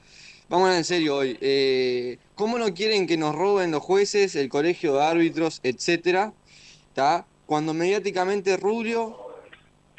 [0.49, 1.37] vamos en serio hoy.
[1.39, 6.33] Eh, ¿Cómo no quieren que nos roben los jueces, el colegio de árbitros, etcétera?
[6.93, 7.25] ¿Tá?
[7.45, 9.17] Cuando mediáticamente Rubio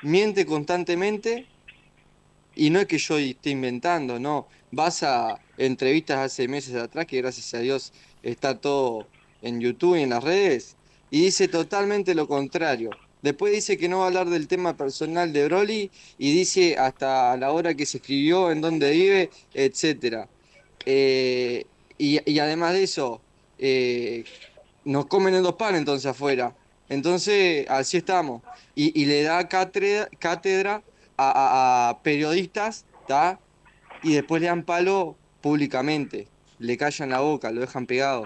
[0.02, 1.46] miente constantemente
[2.54, 4.48] y no es que yo esté inventando, no.
[4.72, 9.06] Vas a entrevistas hace meses atrás, que gracias a Dios está todo
[9.42, 10.76] en YouTube y en las redes,
[11.10, 12.90] y dice totalmente lo contrario.
[13.22, 17.36] Después dice que no va a hablar del tema personal de Broly y dice hasta
[17.36, 20.28] la hora que se escribió, en dónde vive, etcétera.
[20.86, 21.66] Eh,
[21.98, 23.20] y, además de eso,
[23.58, 24.24] eh,
[24.84, 26.56] nos comen en dos panes entonces afuera.
[26.88, 28.42] Entonces, así estamos.
[28.74, 30.82] Y, le da cátedra, cátedra
[31.18, 32.86] a, periodistas.
[34.02, 36.26] Y después le dan palo públicamente.
[36.58, 38.24] Le callan la boca, lo dejan pegado.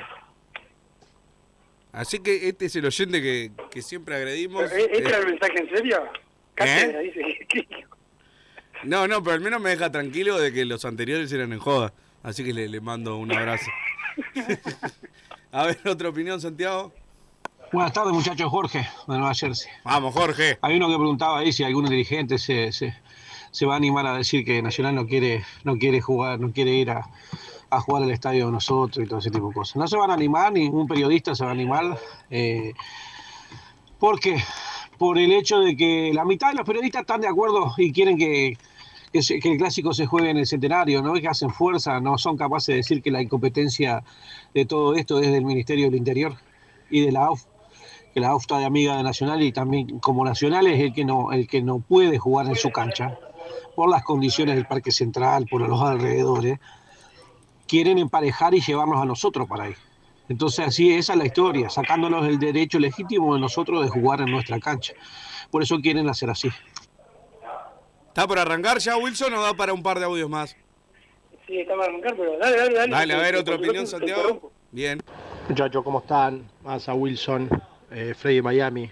[1.94, 4.64] Así que este es el oyente que, que siempre agredimos.
[4.68, 6.02] ¿Pero, ¿e- ¿Este era Eh, el mensaje en serio?
[7.02, 7.86] Dice.
[8.84, 11.92] No, no, pero al menos me deja tranquilo de que los anteriores eran en joda.
[12.22, 13.70] Así que le, le mando un abrazo.
[15.52, 16.92] A ver, otra opinión, Santiago.
[17.72, 18.48] Buenas tardes, muchachos.
[18.50, 19.70] Jorge, de Nueva Jersey.
[19.84, 20.58] Vamos, Jorge.
[20.62, 22.94] Hay uno que preguntaba ahí si algún dirigente se, se,
[23.50, 26.72] se va a animar a decir que Nacional no quiere, no quiere jugar, no quiere
[26.72, 27.08] ir a,
[27.76, 29.76] a jugar al estadio de nosotros y todo ese tipo de cosas.
[29.76, 31.98] No se van a animar, ningún periodista se va a animar.
[32.30, 32.72] Eh,
[33.98, 34.42] ¿Por qué?
[34.98, 38.16] Por el hecho de que la mitad de los periodistas están de acuerdo y quieren
[38.16, 38.56] que,
[39.12, 41.14] que, el clásico se juegue en el centenario, ¿no?
[41.14, 44.02] Que hacen fuerza, no son capaces de decir que la incompetencia
[44.52, 46.36] de todo esto es del Ministerio del Interior
[46.90, 47.44] y de la AUF
[48.14, 51.04] que la AUF está de amiga de Nacional y también como Nacional es el que
[51.04, 53.18] no, el que no puede jugar en su cancha
[53.74, 56.60] por las condiciones del Parque Central, por los alrededores,
[57.74, 59.74] quieren emparejar y llevarnos a nosotros para ahí.
[60.28, 64.30] Entonces así esa es la historia, sacándonos el derecho legítimo de nosotros de jugar en
[64.30, 64.94] nuestra cancha.
[65.50, 66.50] Por eso quieren hacer así.
[68.06, 70.56] ¿Está por arrancar ya, Wilson, o da para un par de audios más?
[71.48, 72.92] Sí, está para arrancar, pero dale, dale, dale.
[72.92, 74.52] Dale, a ver, otra opinión, Santiago.
[74.70, 75.02] Bien.
[75.48, 76.48] Muchachos, ¿cómo están?
[76.62, 77.50] Massa Wilson,
[77.90, 78.88] eh, Freddy Miami.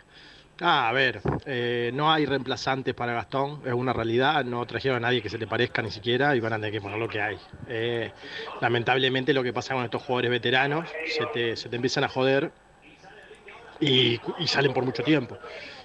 [0.60, 5.00] Ah, a ver, eh, no hay reemplazantes para Gastón, es una realidad, no trajeron a
[5.00, 7.20] nadie que se le parezca ni siquiera y van a tener que poner lo que
[7.20, 7.40] hay.
[7.66, 8.14] Eh,
[8.60, 12.54] lamentablemente lo que pasa con estos jugadores veteranos, se te, se te empiezan a joder
[13.80, 15.40] y, salen por mucho tiempo.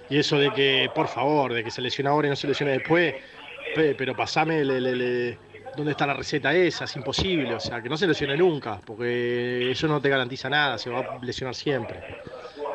[0.08, 2.72] Y eso de que, por favor, de que se lesiona ahora y no se lesione
[2.72, 3.16] después,
[3.72, 5.40] pe- pero pasame le- le- le-
[5.72, 9.70] dónde está la receta esa, es imposible, o sea, que no se lesione nunca, porque
[9.70, 12.04] eso no te garantiza nada, se va a lesionar siempre.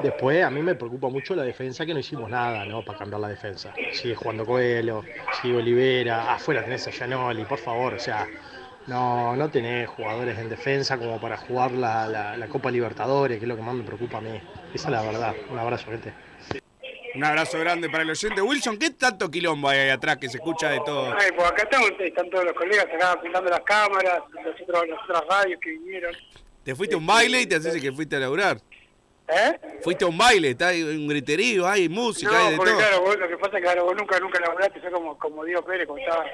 [0.02, 2.84] Después a mí me preocupa mucho la defensa, que no hicimos nada, ¿no?
[2.84, 3.74] Para cambiar la defensa.
[3.92, 5.04] Sigue jugando Coelho,
[5.42, 8.28] sigue Olivera, afuera tenés a Gianoli, por favor, o sea,
[8.88, 13.46] no, no tenés jugadores en defensa como para jugar la, la- la Copa Libertadores, que
[13.46, 14.42] es lo que más me preocupa a mí.
[14.74, 15.34] Esa es la verdad.
[15.50, 16.14] Un abrazo, gente.
[17.16, 18.42] Un abrazo grande para el oyente.
[18.42, 21.14] Wilson, ¿qué tanto quilombo hay ahí atrás que se escucha de todo?
[21.18, 25.00] Ay, pues acá estamos, están todos los colegas acá apuntando las cámaras, los otros, las
[25.04, 26.14] otras radios que vinieron.
[26.64, 28.58] Te fuiste a un baile y te haces que fuiste a laburar.
[29.28, 29.60] ¿Eh?
[29.82, 32.80] Fuiste a un baile, está hay un griterío, hay música, hay No, de porque todo.
[32.82, 35.46] claro, vos, lo que pasa es que claro, vos nunca, nunca laburaste, fue como, como
[35.46, 36.26] Diego Pérez cuando estaba,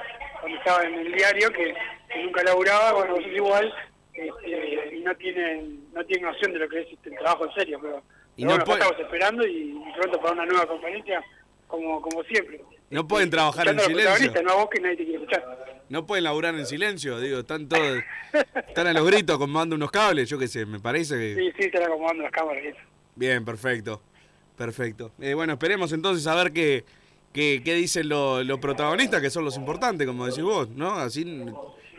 [0.41, 1.75] cuando estaba en el diario, que,
[2.11, 3.73] que nunca laburaba, bueno, vos sos igual,
[4.13, 7.53] este, y no tienen, no tienen noción de lo que es este, el trabajo en
[7.53, 8.01] serio, pero,
[8.35, 9.51] Y pero no bueno, estamos esperando y,
[9.87, 11.23] y pronto para una nueva conferencia,
[11.67, 12.59] como, como siempre.
[12.89, 14.33] No pueden trabajar en silencio.
[14.43, 15.83] no a vos que nadie te quiere escuchar.
[15.89, 18.03] No pueden laburar en silencio, digo, están todos,
[18.67, 21.35] están a los gritos acomodando unos cables, yo qué sé, me parece que...
[21.35, 22.63] Sí, sí, están acomodando las cámaras.
[23.15, 23.99] Bien, perfecto,
[24.55, 25.11] perfecto.
[25.19, 26.85] Eh, bueno, esperemos entonces a ver qué,
[27.33, 30.91] qué, qué dicen lo- los protagonistas, que son los importantes, como decís vos, ¿no?
[30.93, 31.43] Así,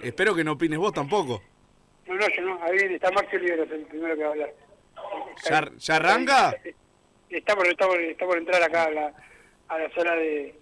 [0.05, 1.42] espero que no opines vos tampoco.
[2.07, 4.55] No, no, yo no, ahí viene, está Maxi Oliveros el primero que va a hablar.
[5.48, 6.55] ¿Ya, ya arranca?
[7.29, 9.12] Está por, está por, está por entrar acá a la,
[9.68, 10.55] a la sala de,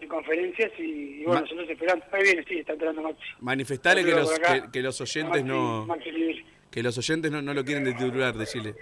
[0.00, 2.04] de conferencias y, y bueno, Ma- nosotros esperando.
[2.12, 3.22] Ahí viene, sí, está entrando Maxi.
[3.40, 4.62] Manifestale que los, acá.
[4.64, 5.86] que, que los oyentes no...
[5.86, 6.44] Maxi.
[6.70, 8.74] Que los oyentes no, no lo quieren de titular, decirle.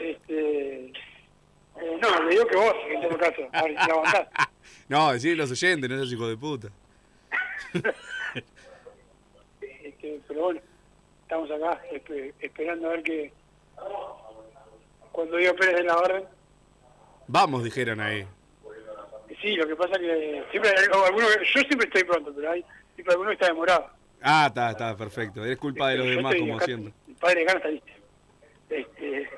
[0.00, 0.92] Este, eh,
[2.00, 4.28] no, le digo que vos, en todo caso, a ver si la aguantás.
[4.88, 6.68] No, decirle los oyentes, no seas hijo de puta.
[9.60, 10.60] Este, pero bueno,
[11.22, 13.32] estamos acá espe- esperando a ver que
[15.12, 16.24] cuando Diego Pérez de la orden.
[17.26, 18.26] Vamos, dijeron ahí.
[19.40, 22.64] Sí, lo que pasa es que siempre hay alguno yo siempre estoy pronto, pero hay
[22.94, 23.90] siempre alguno que está demorado.
[24.20, 25.44] Ah, está, está, perfecto.
[25.44, 26.92] Es culpa de los Yo demás, como acá, siempre.
[27.06, 27.92] El padre de Gana está listo.
[28.70, 29.30] Este,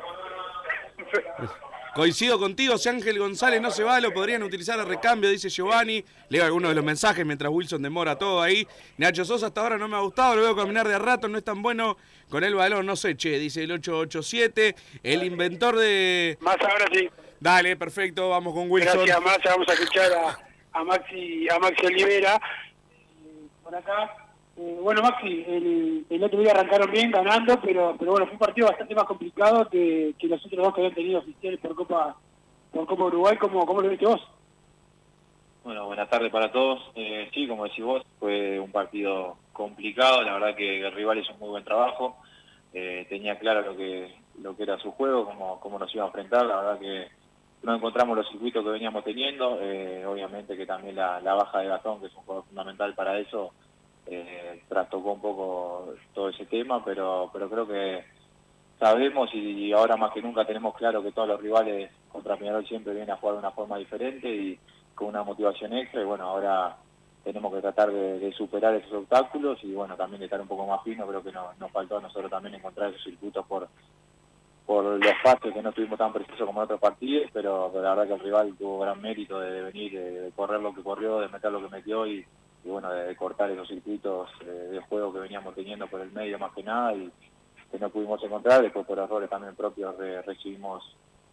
[1.95, 6.05] Coincido contigo, si Ángel González no se va, lo podrían utilizar a recambio, dice Giovanni.
[6.29, 8.67] Leo algunos de los mensajes mientras Wilson demora todo ahí.
[8.97, 11.37] Nacho Sosa hasta ahora no me ha gustado, lo veo caminar de a rato, no
[11.37, 11.97] es tan bueno
[12.29, 14.77] con el balón, no sé, che, dice el 887.
[15.03, 16.39] El inventor de...
[16.41, 17.11] Más ahora sí.
[17.41, 19.07] Dale, perfecto, vamos con Wilson.
[19.07, 19.51] Gracias, Massa.
[19.53, 22.35] Vamos a escuchar a, a Maxi a Maxi Olivera.
[22.37, 24.15] Eh, Por acá.
[24.59, 28.39] Eh, bueno, Maxi, el, el otro día arrancaron bien, ganando, pero pero bueno, fue un
[28.41, 32.15] partido bastante más complicado que, que los otros dos que habían tenido oficiales por Copa
[32.73, 33.37] por Copa Uruguay.
[33.39, 34.21] ¿Cómo, cómo lo viste vos?
[35.65, 36.91] Bueno, buenas tardes para todos.
[36.95, 40.23] Eh, sí, como decís vos, fue un partido complicado.
[40.23, 42.19] La verdad que el rival hizo un muy buen trabajo.
[42.75, 46.09] Eh, tenía claro lo que lo que era su juego, cómo, cómo nos iba a
[46.09, 46.45] enfrentar.
[46.47, 47.09] La verdad que
[47.63, 49.59] no encontramos los circuitos que veníamos teniendo.
[49.61, 53.53] Eh, obviamente que también la, baja de Gastón, que es un juego fundamental para eso,
[54.07, 58.05] eh, trastocó un poco todo ese tema, pero, pero creo que
[58.79, 62.95] sabemos y ahora más que nunca tenemos claro que todos los rivales contra Peñarol siempre
[62.95, 64.59] vienen a jugar de una forma diferente y
[64.95, 66.77] con una motivación extra y bueno, ahora
[67.23, 70.67] tenemos que tratar de, de superar esos obstáculos y bueno, también de estar un poco
[70.67, 73.69] más fino, creo que no- nos faltó a nosotros también encontrar esos circuitos por
[74.71, 78.07] por los pases que no estuvimos tan precisos como en otros partidos, pero, la verdad
[78.07, 81.51] que el rival tuvo gran mérito de, venir, de, correr lo que corrió, de meter
[81.51, 82.25] lo que metió y,
[82.63, 86.53] bueno, de, cortar esos circuitos eh, de juego que veníamos teniendo por el medio más
[86.53, 87.11] que nada y
[87.69, 90.85] que no pudimos encontrar, después por errores también propios re- recibimos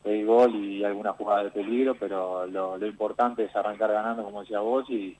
[0.03, 4.61] el gol y alguna jugada de peligro, pero lo, importante es arrancar ganando, como decía
[4.61, 5.15] vos, y,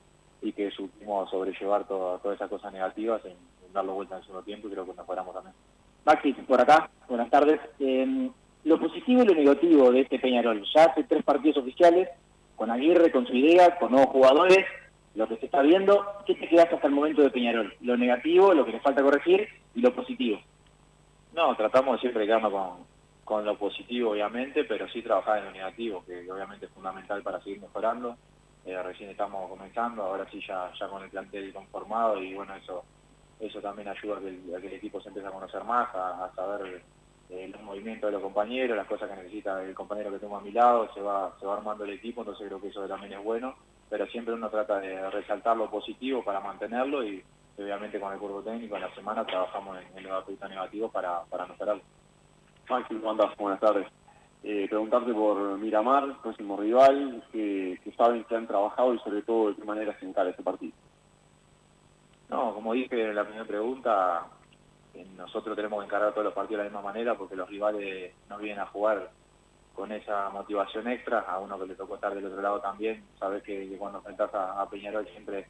[0.56, 4.68] que supimos sobrellevar todas esas cosas negativas en, en darlo vuelta en el segundo tiempo
[4.68, 5.54] y creo que mejoramos también.
[6.08, 7.60] Maxi, por acá, buenas tardes.
[7.82, 8.30] Eh,
[8.64, 10.64] lo positivo y lo negativo de este Peñarol.
[10.74, 12.08] Ya hace tres partidos oficiales,
[12.56, 14.66] con Aguirre, con su idea, con nuevos jugadores,
[15.16, 16.06] lo que se está viendo.
[16.26, 17.74] ¿Qué te quedas hasta el momento de Peñarol?
[17.82, 20.40] Lo negativo, lo que le falta corregir y lo positivo.
[21.36, 22.86] No, tratamos de siempre quedarnos con,
[23.26, 27.22] con lo positivo, obviamente, pero sí trabajar en lo negativo, que, que obviamente es fundamental
[27.22, 28.16] para seguir mejorando.
[28.66, 32.86] Eh, recién estamos comenzando, ahora sí ya, ya con el plantel conformado y bueno, eso
[33.40, 36.82] eso también ayuda a que el, equipo se empiece a conocer más, a, saber
[37.30, 40.42] eh, los movimientos de los compañeros, las cosas que necesita el compañero que tengo a
[40.42, 43.24] mi lado, se va, se va armando el equipo, entonces creo que eso también es
[43.24, 43.56] bueno,
[43.90, 47.24] pero siempre uno trata de resaltar lo positivo para mantenerlo y
[47.58, 51.24] obviamente con el curvo técnico en la semana trabajamos en, en los aspectos negativos para,
[51.24, 51.84] para mejorarlo.
[52.70, 53.30] Maxi, ¿cómo?
[53.38, 53.88] Buenas tardes.
[54.44, 59.56] Eh, preguntarte por Miramar, próximo rival, que, saben que han trabajado y sobre todo de
[59.56, 60.74] qué manera se encara ese partido.
[62.30, 64.28] No, como dije en la primera pregunta,
[64.94, 68.14] eh, nosotros tenemos que encarar todos los partidos de la misma manera porque los rivales
[68.30, 69.12] no vienen a jugar
[69.74, 73.44] con esa motivación extra, a uno que le tocó estar del otro lado también, sabes
[73.44, 75.48] que, cuando enfrentas a, Peñarol siempre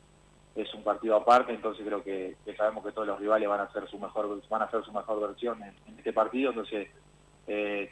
[0.54, 3.88] es un partido aparte, entonces creo que, sabemos que todos los rivales van a hacer
[3.88, 6.90] su mejor van a hacer su mejor versión en, este partido, entonces
[7.48, 7.90] eh,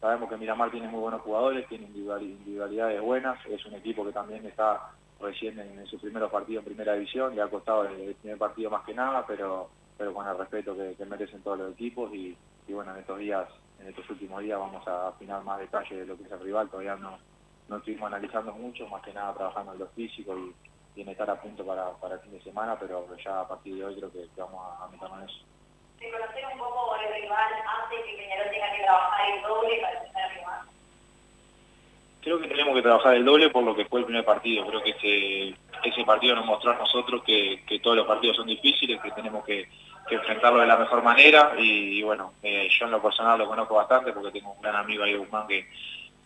[0.00, 4.12] sabemos que Miramar tiene muy buenos jugadores, tiene individual- individualidades buenas, es un equipo que
[4.12, 4.90] también está
[5.20, 8.70] recién en, sus primeros partidos en primera división, le ha costado el, el primer partido
[8.70, 12.38] más que nada, pero pero con el respeto que, merecen todos los equipos y,
[12.68, 13.48] bueno, en estos días,
[13.80, 16.70] en estos últimos días vamos a afinar más detalle de lo que es el rival,
[16.70, 17.18] todavía no,
[17.68, 20.54] no estuvimos analizando mucho, más que nada trabajando en lo físico y,
[20.94, 23.74] y en estar a punto para, para el fin de semana, pero ya a partir
[23.74, 26.16] de hoy creo que, vamos a, a meternos en eso.
[26.16, 27.52] conocer un poco el rival
[27.82, 30.64] antes que Peñarol tenga que trabajar el doble para empezar a
[32.20, 34.66] Creo que tenemos que trabajar el doble por lo que fue el primer partido.
[34.66, 35.54] Creo que ese,
[35.84, 39.44] ese partido nos mostró a nosotros que, que todos los partidos son difíciles, que tenemos
[39.44, 39.68] que,
[40.10, 41.52] enfrentarlo de la mejor manera.
[41.58, 45.04] Y, bueno, eh, yo en lo personal lo conozco bastante porque tengo un gran amigo
[45.04, 45.66] ahí, Guzmán, que,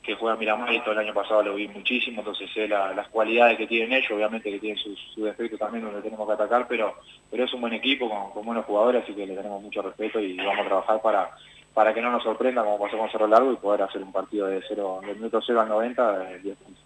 [0.02, 3.08] que juega Miramar y todo el año pasado lo vi muchísimo, entonces sé la- las
[3.08, 6.96] cualidades que tienen ellos, obviamente que tienen su defectos también donde tenemos que atacar, pero,
[7.30, 10.18] pero es un buen equipo con, con buenos jugadores, así que le tenemos mucho respeto
[10.18, 11.30] y vamos a trabajar para,
[11.74, 14.46] para que no nos sorprenda como pasó con Cerro Largo y poder hacer un partido
[14.46, 16.84] de cero, del minuto 0 al 90 de 10 puntos.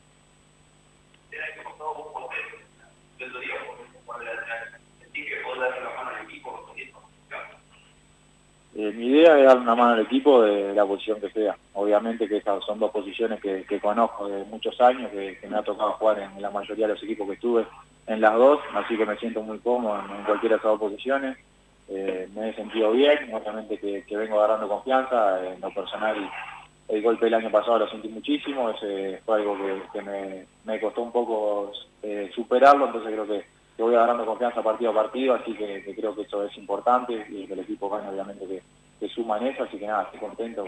[8.78, 11.57] Eh, mi idea es dar una mano al equipo de la posición que sea.
[11.72, 15.62] Obviamente que esas son dos posiciones que, conozco de muchos años, que, que me ha
[15.62, 17.66] tocado jugar en la mayoría de los equipos que estuve
[18.07, 20.80] en las dos, así que me siento muy cómodo en, en cualquiera de esas dos
[20.80, 21.39] posiciones.
[21.89, 26.30] Eh, me he sentido bien, obviamente que, vengo agarrando confianza, en lo personal
[26.89, 29.57] el golpe del año pasado lo sentí muchísimo, ese fue algo
[29.93, 31.72] que, me, costó un poco
[32.03, 33.45] eh, superarlo, entonces creo que,
[33.76, 37.47] que voy agarrando confianza partido a partido, así que, creo que eso es importante y
[37.47, 40.64] que el equipo gane obviamente que, suma en eso, así que nada, estoy contento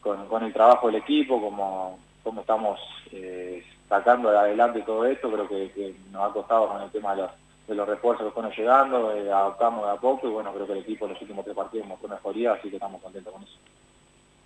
[0.00, 2.80] con, el trabajo del equipo, como, como estamos
[3.12, 7.30] eh, sacando adelante todo esto, creo que nos ha costado con el tema de los,
[7.66, 10.72] de los refuerzos que fueron llegando, eh, adaptamos de a poco y bueno, creo que
[10.72, 13.58] el equipo en los últimos tres partidos mostró mejoría, así que estamos contentos con eso.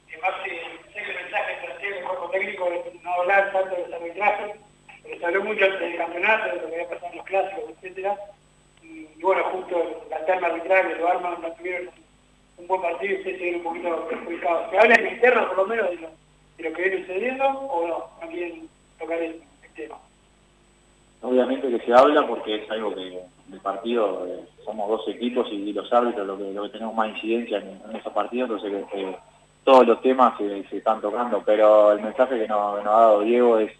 [0.09, 0.61] Además, eh,
[0.93, 2.69] sé que el mensaje plantea el cuerpo técnico
[3.03, 4.57] no hablar tanto de los arbitrajes,
[5.03, 8.17] porque se habló mucho del campeonato, de lo que había pasado en los clásicos, etcétera.
[8.83, 11.91] Y, y bueno, justo la terna arbitral lo arman, no tuvieron
[12.57, 14.71] un buen partido y ustedes se ven un poquito perjudicados.
[14.71, 16.09] ¿Se habla en interno por lo menos de lo,
[16.57, 18.11] de lo que viene sucediendo o no?
[18.21, 18.69] No quieren
[18.99, 19.99] tocar el, el tema.
[21.23, 23.21] Obviamente que se habla porque es algo que
[23.53, 27.09] el partido, eh, somos dos equipos y los árbitros lo que, lo que tenemos más
[27.11, 29.19] incidencia en, esos partidos, entonces que, eh,
[29.65, 33.71] todos los temas se, están tocando, pero el mensaje que nos, ha dado Diego es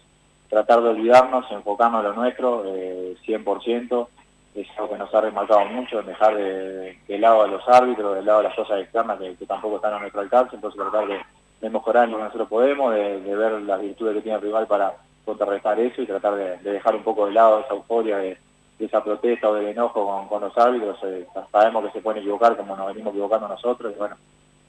[0.49, 4.07] tratar de olvidarnos, enfocarnos en lo nuestro, eh, 100%,
[4.53, 8.25] es algo que nos ha remarcado mucho, dejar de, de lado a los árbitros, del
[8.25, 11.19] lado de las cosas externas que, que tampoco están a nuestro alcance, entonces tratar de,
[11.61, 14.67] de mejorar lo que nosotros podemos, de, de ver las virtudes que tiene el rival
[14.67, 14.93] para
[15.25, 18.37] contrarrestar eso y tratar de, de dejar un poco de lado esa euforia de,
[18.85, 20.97] esa protesta o del enojo con, los árbitros.
[21.03, 24.17] Eh, sabemos que se pueden equivocar como nos venimos equivocando nosotros y bueno,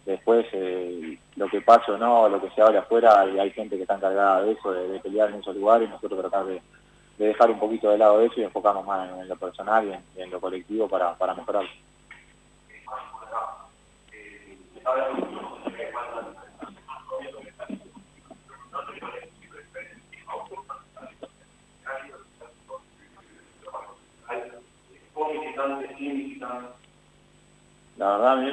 [0.05, 3.77] después eh, lo que pase o no, lo que se hable afuera, y hay gente
[3.77, 6.61] que está encargada de eso, de, pelear en esos lugares y nosotros tratar de,
[7.19, 10.01] de dejar un poquito de lado eso y enfocarnos más en, lo personal y en,
[10.17, 11.65] y en lo colectivo para, para mejorar.
[27.99, 28.51] La verdad a mí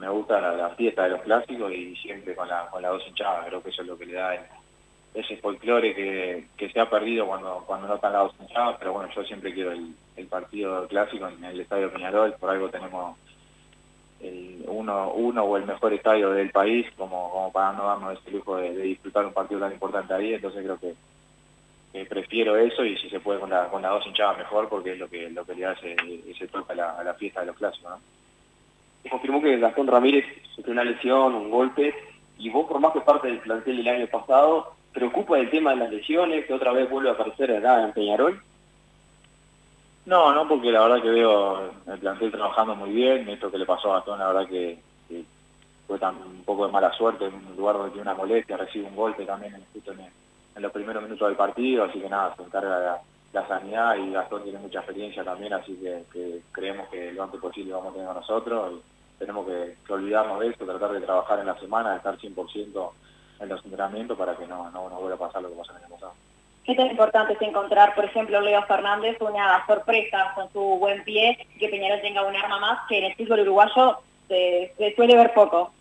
[0.00, 3.06] me, gusta la, la fiesta de los clásicos y siempre con la con las dos
[3.08, 4.34] hinchadas, creo que eso es lo que le da
[5.16, 9.24] ese folclore que, se ha perdido cuando no están las dos hinchadas, pero bueno, yo
[9.24, 13.16] siempre quiero el, partido clásico en el Estadio Peñarol, por algo tenemos
[14.20, 18.56] el uno, uno o el mejor estadio del país como, para no darnos ese lujo
[18.56, 20.94] de disfrutar un partido tan importante ahí, entonces creo que,
[21.96, 24.92] que prefiero eso y si se puede con, la, con las dos hinchadas mejor porque
[24.92, 27.46] es lo que lo que le da ese, toque a la, a la fiesta de
[27.46, 28.00] los clásicos, ¿no?
[29.02, 30.24] Se confirmó que Gastón Ramírez
[30.54, 31.94] sufrió una lesión, un golpe,
[32.38, 34.74] y vos formaste parte del plantel el año pasado.
[34.92, 38.42] ¿Preocupa el tema de las lesiones, que otra vez vuelve a aparecer acá en Peñarol?
[40.06, 43.64] No, no, porque la verdad que veo el plantel trabajando muy bien, esto que le
[43.66, 44.78] pasó a Gastón, la verdad que,
[45.08, 45.24] que
[45.86, 48.86] fue tan, un poco de mala suerte, en un lugar donde tiene una molestia, recibe
[48.86, 49.92] un golpe también en, justo
[50.56, 53.00] en, los primeros minutos del partido, así que nada, se encarga la,
[53.32, 57.72] la sanidad y Gastón tiene mucha experiencia también, así que, creemos que lo antes posible
[57.72, 61.58] vamos a tener nosotros y tenemos que, olvidarnos de esto, tratar de trabajar en la
[61.58, 62.90] semana, de estar 100%
[63.40, 65.84] en los entrenamientos para que no, no nos vuelva a pasar lo que pasó en
[65.84, 66.12] el pasado.
[66.64, 71.46] ¿Qué tan importante es encontrar, por ejemplo, Leo Fernández una sorpresa con su buen pie,
[71.60, 75.32] que Peñarol tenga un arma más, que en el fútbol uruguayo se, se suele ver
[75.32, 75.72] poco?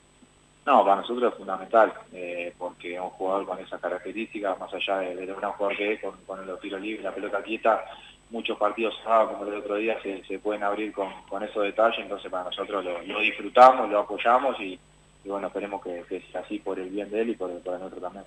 [0.65, 5.15] No, para nosotros es fundamental, eh, porque un jugador con esas características, más allá de,
[5.15, 7.85] de gran jugador que es, con, con los tiros libres, la pelota quieta,
[8.31, 12.31] muchos partidos cerrados como el otro día se, pueden abrir con, con esos detalles, entonces
[12.31, 14.79] para nosotros lo, disfrutamos, lo apoyamos y,
[15.23, 18.25] bueno, esperemos que, sea así por el bien de él y por, el- nuestro también.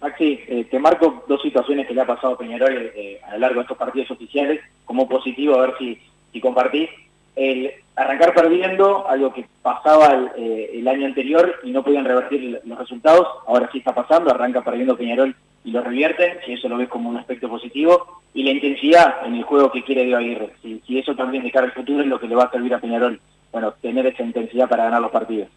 [0.00, 3.38] Maxi, eh, te marco dos situaciones que le ha pasado a Peñarol eh, a lo
[3.40, 6.00] largo de estos partidos oficiales como positivo, a ver si,
[6.32, 6.88] si compartís.
[7.36, 12.78] El arrancar perdiendo, algo que pasaba el, eh, año anterior y no podían revertir los
[12.78, 16.88] resultados, ahora sí está pasando, arranca perdiendo Peñarol y lo revierten, si eso lo ves
[16.88, 20.98] como un aspecto positivo, y la intensidad en el juego que quiere Diego Aguirre, si,
[20.98, 23.18] eso también de cara al futuro es lo que le va a servir a Peñarol,
[23.50, 25.48] bueno, tener esa intensidad para ganar los partidos.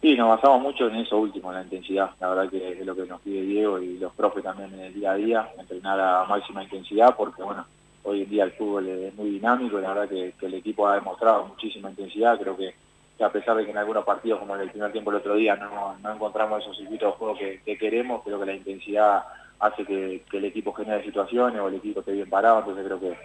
[0.00, 2.10] Sí, nos basamos mucho en eso último, la intensidad.
[2.18, 4.94] La verdad que es lo que nos pide Diego y los profes también en el
[4.94, 7.64] día a día, entrenar a máxima intensidad, porque bueno,
[8.04, 10.94] hoy en día el fútbol es muy dinámico y la verdad que, el equipo ha
[10.94, 12.38] demostrado muchísima intensidad.
[12.38, 12.74] Creo que,
[13.22, 15.56] a pesar de que en algunos partidos, como en el primer tiempo el otro día,
[15.56, 19.24] no, encontramos esos circuitos de juego que, que queremos, creo que la intensidad
[19.62, 23.16] hace que, el equipo genere situaciones o el equipo esté bien parado, entonces creo que,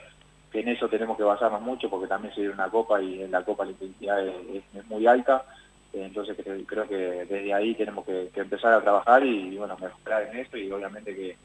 [0.60, 3.44] en eso tenemos que basarnos mucho porque también se viene una copa y en la
[3.44, 5.44] copa la intensidad es, muy alta,
[5.94, 6.36] Eh, entonces
[6.68, 10.58] creo, que desde ahí tenemos que, empezar a trabajar y, y, bueno, mejorar en eso
[10.58, 11.38] y obviamente que,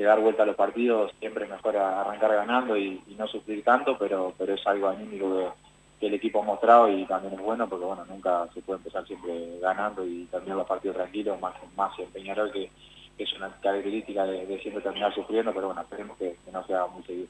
[0.00, 3.62] que dar vuelta a los partidos siempre es mejor arrancar ganando y, y no sufrir
[3.62, 5.48] tanto, pero, pero es algo anímico que,
[6.00, 9.06] que el equipo ha mostrado y también es bueno porque bueno, nunca se puede empezar
[9.06, 12.70] siempre ganando y terminar los partidos tranquilos, más, más en Peñarol que
[13.20, 16.66] que es una característica de, de siempre terminar sufriendo, pero bueno, esperemos que, que no
[16.66, 17.28] sea muy seguido.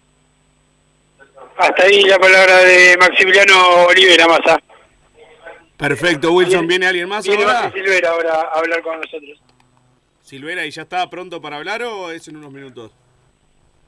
[1.57, 4.61] Hasta ahí la palabra de Maximiliano Olivera Massa.
[5.77, 6.69] Perfecto, Wilson.
[6.69, 7.73] ¿Viene alguien más Viene ahora?
[7.73, 9.41] Silvera ahora a hablar con nosotros.
[10.31, 12.93] Silvera, ¿y ya está pronto para hablar o es en unos minutos?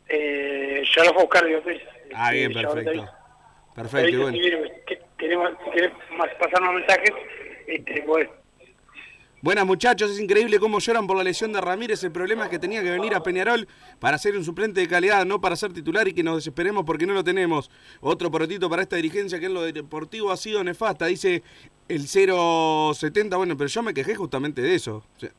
[0.09, 1.80] Eh, ya lo fue a buscar, digo, pues.
[2.12, 3.09] Ah, bien, Este, perfecto.
[3.76, 4.36] Perfecto, bueno.
[4.36, 4.43] si
[5.16, 7.12] queremos, si pasar más mensajes,
[7.68, 8.28] este, pues,
[9.40, 12.03] Buenas muchachos, es increíble cómo lloran por la lesión de Ramírez.
[12.03, 13.68] El problema es que tenía que venir a Peñarol
[14.01, 17.07] para ser un suplente de calidad, no para ser titular y que nos desesperemos porque
[17.07, 17.70] no lo tenemos.
[18.01, 21.07] Otro porotito para esta dirigencia que en lo deportivo ha sido nefasta.
[21.07, 21.45] Dice
[21.88, 25.05] el 070, bueno, pero yo me quejé justamente de eso.
[25.16, 25.30] O sea,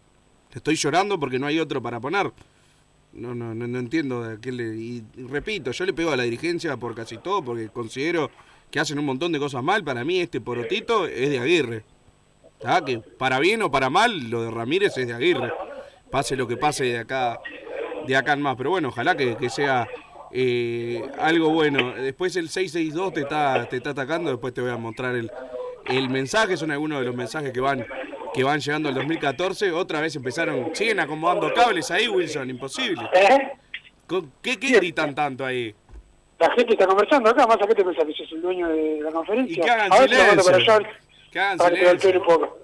[0.53, 2.31] te estoy llorando porque no hay otro para poner.
[3.11, 4.75] No, no, no, no entiendo qué le...
[4.75, 8.29] Y, repito, yo le pego a la dirigencia por casi todo porque considero
[8.69, 9.83] que hacen un montón de cosas mal.
[9.83, 11.83] Para mí este porotito es de Aguirre.
[12.63, 15.51] Ah, que para bien o para mal, lo de Ramírez es de Aguirre.
[16.11, 17.41] Pase lo que pase de acá,
[18.05, 18.55] de acá en más.
[18.55, 19.87] Pero bueno, ojalá que, que sea
[20.31, 21.95] eh, algo bueno.
[21.95, 25.31] Después el 662 te está, te está atacando, después te voy a mostrar el,
[25.87, 26.57] el mensaje.
[26.57, 27.87] Son algunos de los mensajes que van,
[28.33, 29.71] que van llegando al 2014.
[29.71, 33.01] Otra vez empezaron, siguen acomodando cables ahí, Wilson, imposible.
[34.07, 35.73] Co- ¿Qué, qué gritan tanto ahí?
[36.39, 38.99] la gente está conversando acá, más a qué te pensás que sos el dueño de
[39.01, 39.53] la conferencia.
[39.57, 40.79] Y que hagan silencio.
[41.31, 42.19] Que hagan silencio.
[42.19, 42.59] un poco.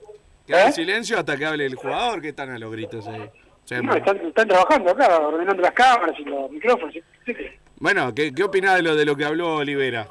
[0.46, 3.30] Que hagan silencio hasta que hable el jugador, que están a los gritos ahí.
[3.82, 6.94] No, están, están trabajando acá, ordenando las cámaras y los micrófonos.
[7.78, 10.08] Bueno, ¿qué, qué opinás de lo, de lo que habló Olivera?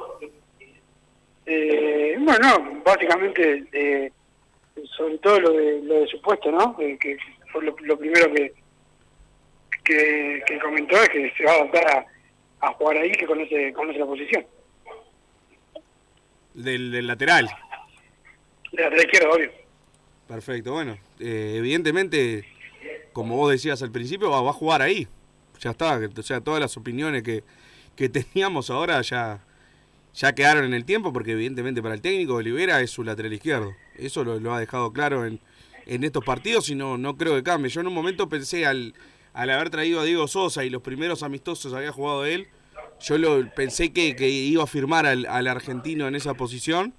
[1.45, 4.13] Eh, bueno, básicamente, eh,
[4.97, 6.77] sobre todo lo de, lo de su puesto, ¿no?
[6.81, 7.17] Eh, que
[7.53, 8.55] fue lo, lo primero que,
[9.85, 13.73] que, que comentó, es que se va a adaptar a, a jugar ahí, que conoce,
[13.73, 14.47] conoce la posición.
[16.55, 17.49] Del, del lateral.
[18.73, 19.51] De la izquierda, obvio.
[20.27, 20.99] Perfecto, bueno.
[21.21, 22.45] eh, evidentemente,
[23.13, 25.09] como vos decías al principio, va, va a jugar ahí.
[25.61, 25.99] Ya está.
[26.17, 27.43] O sea, todas las opiniones que,
[27.97, 29.41] que teníamos ahora ya,
[30.19, 33.73] ya quedaron en el tiempo, porque evidentemente para el técnico Olivera es su lateral izquierdo.
[33.97, 35.39] Eso lo, lo ha dejado claro en,
[35.87, 37.71] en estos partidos y no, no creo que cambie.
[37.71, 38.95] Yo en un momento pensé al,
[39.33, 42.49] al haber traído a Diego Sosa y los primeros amistosos había jugado él,
[43.01, 46.95] yo lo pensé que, que iba a firmar al, al argentino en esa posición,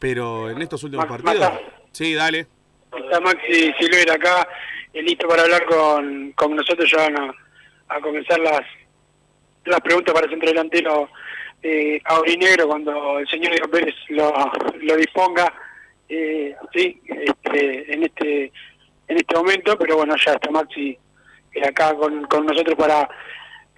[0.00, 1.52] pero en estos últimos Max- partidos...
[1.92, 2.48] Sí, dale.
[2.92, 4.48] Está Maxi Silvera acá,
[4.94, 6.90] listo para hablar con, con nosotros.
[6.90, 7.34] Ya van a,
[7.88, 8.62] a comenzar las,
[9.64, 11.08] las preguntas para el centro delantero
[11.62, 14.32] eh, aurinegro cuando el señor Diego Pérez lo,
[14.80, 15.52] lo disponga.
[16.08, 18.52] Eh, sí, este, en este
[19.08, 20.96] en este momento, pero bueno, ya está Maxi
[21.54, 23.08] eh, acá con, con nosotros para,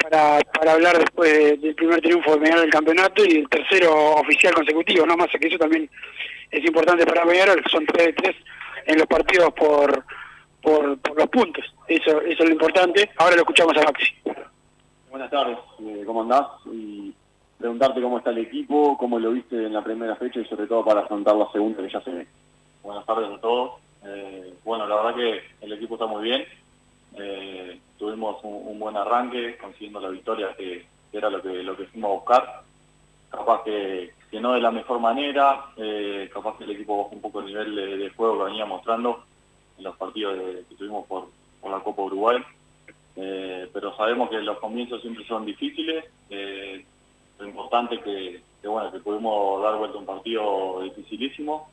[0.02, 3.92] para para hablar después de- del primer triunfo de Peñarol del campeonato y el tercero
[4.16, 5.88] oficial consecutivo, no más que eso también
[6.50, 8.36] es importante para que son 3 de 3
[8.86, 10.04] en los partidos por,
[10.62, 13.10] por, por los puntos, eso, eso es lo importante.
[13.16, 14.14] Ahora lo escuchamos a Maxi.
[15.10, 16.46] Buenas tardes, eh, ¿cómo andás?
[16.72, 17.12] Y
[17.64, 20.84] preguntarte cómo está el equipo, cómo lo viste en la primera fecha y sobre todo
[20.84, 22.26] para afrontar la segunda que ya se ve.
[22.82, 23.80] Buenas tardes a todos.
[24.04, 26.44] Eh, bueno, la verdad que el equipo está muy bien.
[27.16, 32.10] Eh, tuvimos un, buen arranque, consiguiendo la victoria que, era lo que lo que fuimos
[32.10, 32.62] a buscar.
[33.30, 37.22] Capaz que, que no de la mejor manera, eh, capaz que el equipo bajó un
[37.22, 39.24] poco el nivel de, juego que venía mostrando
[39.78, 40.36] en los partidos
[40.68, 41.28] que tuvimos por,
[41.62, 42.44] por la Copa Uruguay.
[43.14, 46.04] Pero sabemos que los comienzos siempre son difíciles.
[47.44, 51.68] Lo importante que, bueno que pudimos dar vuelta un partido dificilísimo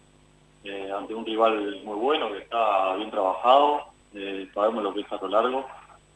[0.65, 3.85] eh, ante un rival muy bueno que está bien trabajado.
[4.13, 5.65] Eh, sabemos lo que es a lo largo,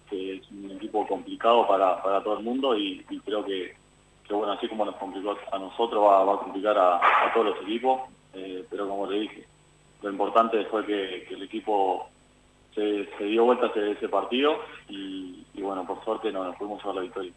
[0.10, 3.74] que es un equipo complicado para, para todo el mundo y, creo que,
[4.28, 8.02] que, bueno así como nos complicó a nosotros va, a complicar a, todos los equipos.
[8.34, 9.46] Eh, pero como le dije,
[10.02, 12.10] lo importante fue que, el equipo
[12.74, 14.58] se, dio vuelta ese, ese partido
[14.90, 17.32] y, y bueno, por suerte nos, nos pudimos llevar la victoria.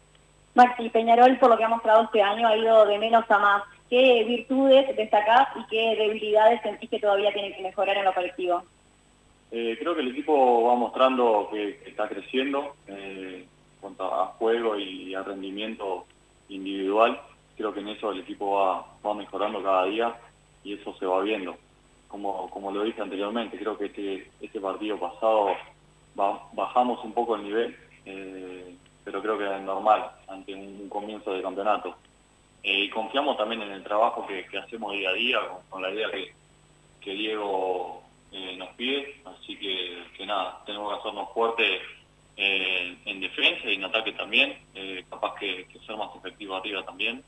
[0.55, 3.63] Maxi Peñarol, por lo que ha mostrado este año, ha ido de menos a más.
[3.89, 8.63] ¿qué virtudes destacás y qué debilidades sentís que todavía tienen que mejorar en lo colectivo?
[9.51, 13.47] Eh, creo que el equipo va mostrando que, está creciendo eh,
[13.99, 16.05] a juego y a rendimiento
[16.49, 17.19] individual.
[17.57, 18.51] Creo que en eso el equipo
[19.03, 20.15] va, mejorando cada día
[20.63, 21.57] y eso se va viendo.
[22.07, 25.49] Como, lo dije anteriormente, creo que este, este partido pasado
[26.15, 27.75] ba- bajamos un poco el nivel,
[28.05, 28.75] eh,
[29.09, 31.95] pero creo que es normal ante un, comienzo de campeonato.
[32.61, 36.09] Eh, y confiamos también en el trabajo que, hacemos día a día, con, la idea
[36.11, 41.81] que, Diego eh, nos pide, así que, nada, tenemos que hacernos fuertes
[42.37, 44.59] eh, en defensa y en ataque también,
[45.09, 47.23] capaz que, ser más efectivo arriba también,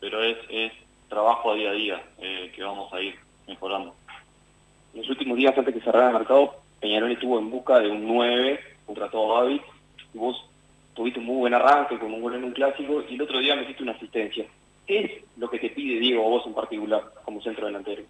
[0.00, 0.72] pero es,
[1.08, 3.14] trabajo a día a día que vamos a ir
[3.46, 3.94] mejorando.
[4.92, 8.60] Los últimos días, antes que cerrara el mercado, Peñarol estuvo en busca de un 9,
[8.86, 9.77] contrató a Gaby, y
[10.18, 10.44] vos
[10.94, 13.56] tuviste un muy buen arranque con un gol en un clásico, y el otro día
[13.56, 14.44] metiste una asistencia.
[14.86, 18.02] ¿Qué es lo que te pide Diego, a vos en particular, como centro delantero?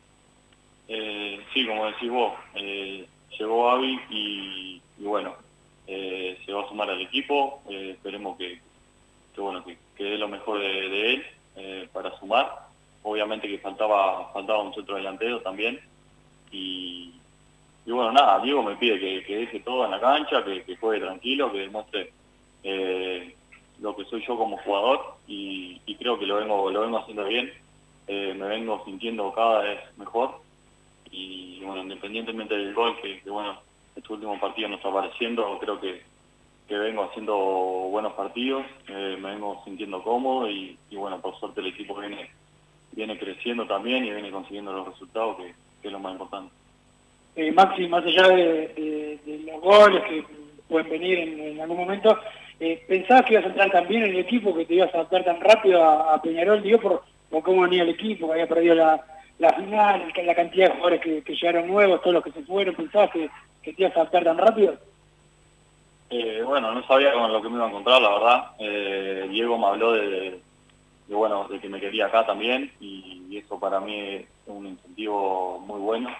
[0.88, 3.06] Eh, sí, como decís vos, eh,
[3.38, 5.34] llegó Avi y, y bueno,
[5.86, 8.58] eh, se va a sumar al equipo, eh, esperemos que,
[9.96, 11.24] que lo mejor de, de él
[11.92, 12.68] para sumar.
[13.02, 15.80] Obviamente que faltaba faltaba un centro delantero también
[16.50, 17.12] y,
[17.88, 20.76] y bueno, nada, Diego me pide que, que deje todo en la cancha, que, que
[20.76, 22.12] juegue tranquilo, que demuestre
[22.62, 23.34] eh,
[23.80, 27.50] lo que soy yo como jugador y, creo que lo vengo lo vengo haciendo bien,
[28.06, 30.40] Eh, me vengo sintiendo cada vez mejor
[31.10, 33.58] y bueno, independientemente del gol que, bueno,
[33.96, 36.02] este último partido no está apareciendo, creo que,
[36.68, 37.34] que vengo haciendo
[37.90, 42.30] buenos partidos, eh, me vengo sintiendo cómodo y, bueno, por suerte el equipo viene
[42.92, 45.54] viene creciendo también y viene consiguiendo los resultados que
[45.88, 46.52] es lo más importante.
[47.38, 50.24] Eh, Maxi, más allá de, los goles que
[50.68, 52.18] pueden venir en, algún momento,
[52.58, 54.98] eh, ¿pensabas que ibas a entrar tan bien en el equipo, que te ibas a
[54.98, 59.52] adaptar tan rápido a, Peñarol, digo, por, cómo venía el equipo, que había perdido la,
[59.54, 63.30] final, la cantidad de jugadores que, llegaron nuevos, todos los que se fueron, ¿pensabas que,
[63.62, 64.74] te ibas a adaptar tan rápido?
[66.10, 68.50] Eh, bueno, no sabía con lo que me iba a encontrar, la verdad.
[68.58, 70.40] Eh, Diego me habló de,
[71.06, 75.78] bueno, de que me quería acá también y eso para mí es un incentivo muy
[75.78, 76.10] bueno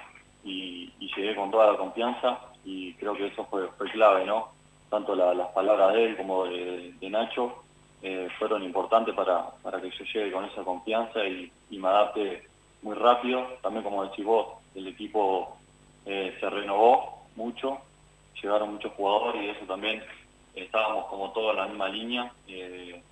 [0.51, 4.49] y, llegué con toda la confianza y creo que eso fue, clave, ¿no?
[4.91, 7.65] Tanto la- las palabras de él como de, de Nacho
[8.03, 12.45] eh, fueron importantes para, para que yo llegue con esa confianza y, y me adapte
[12.83, 13.47] muy rápido.
[13.63, 15.59] También como decís vos, el equipo
[16.05, 17.79] eh, se renovó mucho,
[18.43, 20.03] llegaron muchos jugadores y eso también
[20.55, 22.33] estábamos como todos en la misma línea.
[22.47, 23.03] eh,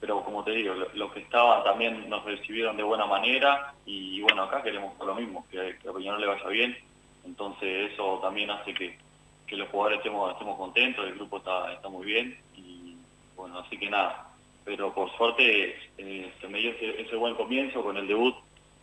[0.00, 4.20] pero como te digo, lo- los que estaban también nos recibieron de buena manera y
[4.22, 6.76] bueno, acá queremos lo mismo, que, que a Peñarol le vaya bien.
[7.24, 8.98] Entonces eso también hace que,
[9.46, 12.96] que los jugadores estemos, estemos contentos, el grupo está, está muy bien y
[13.36, 14.26] bueno, así que nada.
[14.64, 18.34] Pero por suerte eh, se me dio ese, buen comienzo con el debut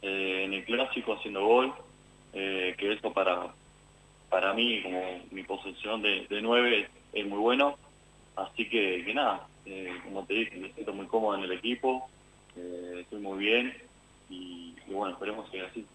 [0.02, 1.74] eh, en el clásico haciendo gol,
[2.34, 3.56] eh, que eso para,
[4.30, 7.78] para mí, como mi posición de, de 9, es muy bueno.
[8.36, 12.08] Así que nada, eh, como te dije, me siento muy cómodo en el equipo,
[12.56, 13.74] eh, estoy muy bien
[14.30, 15.86] y, bueno, esperemos que así.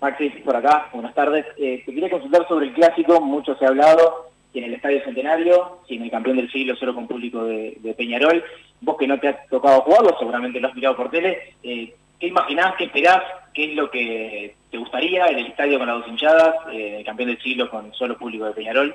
[0.00, 1.46] Maxi, por acá, buenas tardes.
[1.56, 5.04] Eh, te quería consultar sobre el clásico, mucho se ha hablado, si en el Estadio
[5.04, 8.42] Centenario, si en el campeón del siglo, solo con público de, Peñarol.
[8.80, 12.74] Vos que no te ha tocado jugarlo, seguramente lo has mirado por tele, ¿qué imaginás,
[12.76, 13.22] qué esperás,
[13.54, 17.30] qué es lo que te gustaría en el estadio con las dos hinchadas, el campeón
[17.30, 18.94] del siglo con solo público de Peñarol?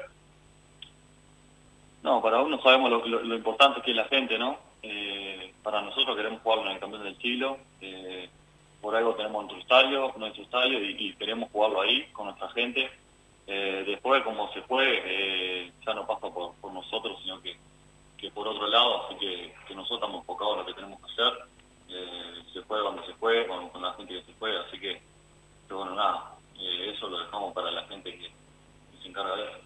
[2.04, 4.58] No, para uno sabemos lo, lo- lo importante que es la gente, ¿no?
[4.82, 8.28] Eh, para nosotros queremos jugar en el campeón del siglo, eh,
[8.82, 12.90] por algo tenemos nuestro estadio, nuestro estadio y, y queremos jugarlo ahí con nuestra gente.
[13.46, 17.56] Eh, después, como se fue, ya no pasa por, nosotros, sino que,
[18.18, 21.34] que por otro lado, así que, nosotros estamos enfocados en lo que tenemos que hacer.
[22.54, 25.02] Se fue cuando se fue, con, la gente que se fue, así que,
[25.68, 29.60] que bueno, nada, eso lo dejamos para la gente que, que se encarga de eso.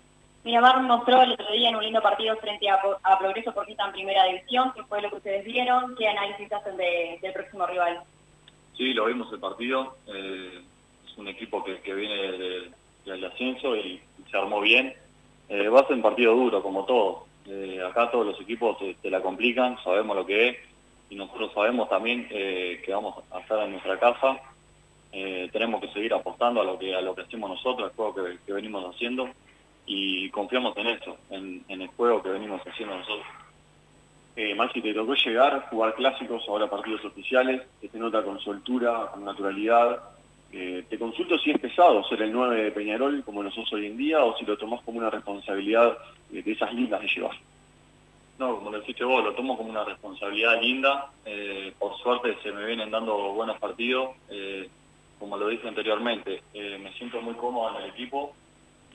[0.45, 3.93] Miramar mostró el otro día en un lindo partido frente a, a Progreso Portista en
[3.93, 8.03] Primera División, que fue lo que ustedes vieron, ¿qué análisis hacen de- del próximo rival?
[8.77, 9.97] Sí, lo vimos el partido.
[10.07, 10.61] eh,
[11.07, 12.71] es un equipo que, que viene de-
[13.05, 14.93] del ascenso y, se armó bien.
[15.49, 17.25] Eh, va a ser un partido duro, como todo.
[17.47, 20.57] Eh, acá todos los equipos te, la complican, sabemos lo que es
[21.09, 24.39] y nosotros sabemos también que vamos a estar en nuestra casa.
[25.11, 28.51] Tenemos que seguir apostando a lo que a lo que hacemos nosotros, al juego que
[28.53, 29.29] venimos haciendo
[29.85, 33.27] y confiamos en eso, en, el juego que venimos haciendo nosotros.
[34.35, 39.07] Eh, Maxi, te tocó llegar, jugar clásicos, ahora partidos oficiales, que te nota con soltura,
[39.13, 39.99] con naturalidad.
[40.51, 43.87] Eh, te consulto si es pesado ser el 9 de Peñarol como lo sos hoy
[43.87, 45.97] en día o si lo tomás como una responsabilidad
[46.29, 47.37] de esas lindas de llevar.
[48.37, 51.11] No, como lo dijiste vos, lo tomo como una responsabilidad linda.
[51.25, 54.09] Eh, por suerte se me vienen dando buenos partidos.
[54.29, 54.69] Eh,
[55.17, 58.35] como lo dije anteriormente, me siento muy cómodo en el equipo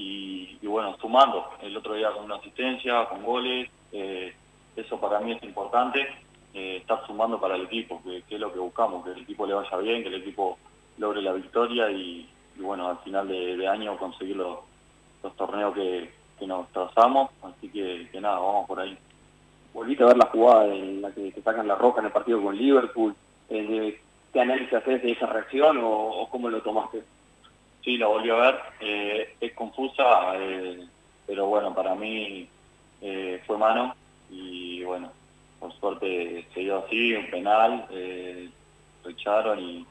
[0.00, 1.50] y, bueno, sumando.
[1.60, 4.34] El otro día con una asistencia, con goles, eh,
[4.76, 6.06] eso para mí es importante,
[6.54, 9.54] eh, estar sumando para el equipo, que, es lo que buscamos, que el equipo le
[9.54, 10.58] vaya bien, que el equipo
[10.98, 14.58] logre la victoria y, bueno, al final de, año conseguir los,
[15.36, 17.30] torneos que, que nos trazamos.
[17.42, 18.96] Así que, nada, vamos por ahí.
[19.74, 22.42] Volviste a ver la jugada en la que te sacan la roja en el partido
[22.42, 23.14] con Liverpool.
[23.50, 24.00] Eh,
[24.32, 27.02] ¿Qué análisis haces de esa reacción o, o cómo lo tomaste?
[27.82, 28.60] Sí, la volví a ver.
[28.80, 30.86] eh, es confusa, eh,
[31.26, 32.48] pero bueno, para mí
[33.00, 33.94] eh, fue mano
[34.28, 35.10] y bueno,
[35.58, 37.86] por suerte se dio así, un penal,
[39.02, 39.86] lo echaron y,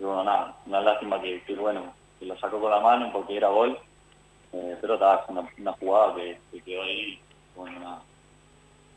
[0.00, 3.48] bueno, nada, una lástima que, que, bueno, que lo sacó con la mano porque era
[3.48, 3.78] gol,
[4.50, 7.18] pero estaba una, jugada que, que quedó ahí,
[7.56, 8.02] bueno.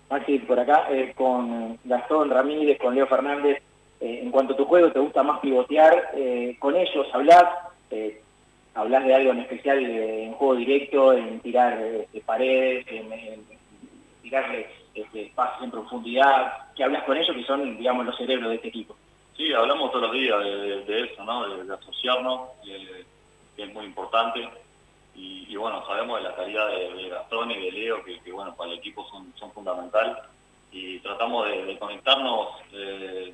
[0.10, 3.62] Maxi, por acá, con Gastón Ramírez, con Leo Fernández,
[4.00, 6.12] en cuanto a tu juego, ¿te gusta más pivotear?
[6.60, 7.46] ¿Con ellos hablas?
[7.94, 8.23] Eh,
[8.76, 13.46] ¿Hablas de algo en especial en juego directo, en tirar este, paredes, en, en
[14.22, 16.74] tirarle este, en profundidad?
[16.76, 18.96] ¿Qué hablas con ellos que son, digamos, los cerebros de este equipo?
[19.38, 20.40] Sí, hablamos todos los días
[20.88, 21.48] de, eso, ¿no?
[21.48, 24.48] De, asociarnos, que es muy importante.
[25.16, 28.72] Y, bueno, sabemos de la calidad de, Gastón y de Leo, que, que, bueno, para
[28.72, 30.20] el equipo son, son fundamental.
[30.72, 33.34] Y tratamos de, de conectarnos eh,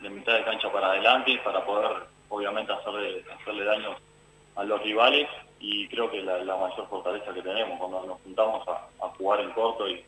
[0.00, 3.96] de mitad de cancha para adelante para poder, obviamente, hacerle, hacerle daño
[4.58, 5.28] a los rivales.
[5.60, 9.88] Y creo que la, mayor fortaleza que tenemos cuando nos juntamos a, jugar en corto
[9.88, 10.04] y,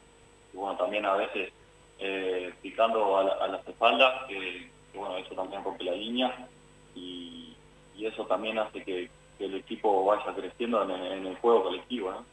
[0.52, 1.52] bueno, también a veces
[1.98, 6.48] eh, picando a, la- las espaldas, que, bueno, eso también rompe la línea
[6.94, 7.56] y,
[8.00, 12.24] eso también hace que, el equipo vaya creciendo en, en el juego colectivo.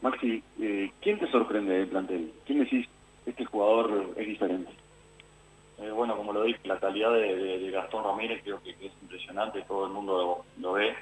[0.00, 2.32] Maxi, eh, ¿quién te sorprende del plantel?
[2.46, 2.88] ¿Quién decís,
[3.26, 4.70] este jugador es diferente?
[5.80, 9.86] Eh, bueno, como lo dije, la calidad de, Gastón Ramírez creo que, es impresionante, todo
[9.86, 10.94] el mundo lo, ve.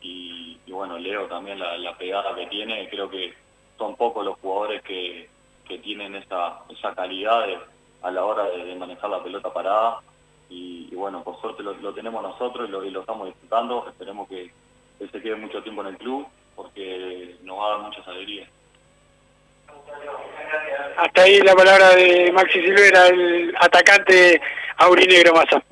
[0.00, 3.34] Y, bueno, Leo también la, pegada que tiene, creo que
[3.76, 5.28] son pocos los jugadores que,
[5.82, 7.46] tienen esa, esa calidad
[8.02, 10.00] a la hora de, manejar la pelota parada.
[10.50, 13.88] Y, bueno, por suerte lo, lo tenemos nosotros y lo, y lo estamos disfrutando.
[13.88, 14.52] Esperemos que
[15.00, 18.48] él se quede mucho tiempo en el club porque nos va a dar muchas alegrías.
[20.96, 24.40] Hasta ahí la palabra de Maxi Silvera, el atacante
[24.76, 25.62] aurinegro Massa.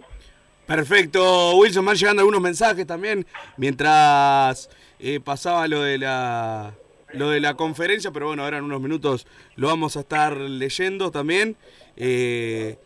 [0.66, 6.73] Perfecto, Wilson, van llegando algunos mensajes también mientras eh, pasaba lo de la
[7.12, 11.11] lo de la conferencia, pero bueno, ahora en unos minutos lo vamos a estar leyendo
[11.11, 11.57] también.
[11.97, 12.77] Eh,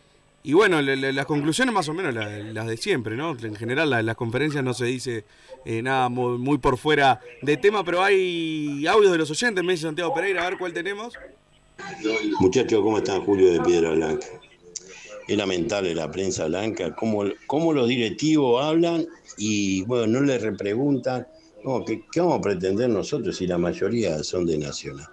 [0.41, 3.37] y bueno, le- las conclusiones más o menos la- las de siempre, ¿no?
[3.39, 5.25] En general la- las conferencias no se dice
[5.63, 9.73] eh, nada muy, muy por fuera de tema, pero hay audios de los oyentes, me
[9.73, 11.13] dice Santiago Pereira, a ver cuál tenemos.
[12.39, 13.21] Muchachos, ¿cómo están?
[13.21, 14.27] Julio de Piedra Blanca.
[15.27, 19.07] Es lamentable la prensa blanca, cómo, cómo los directivos hablan
[19.37, 21.27] y, bueno, no les repreguntan.
[21.63, 25.07] No, ¿qué, qué vamos a pretender nosotros si la mayoría son de Nacional?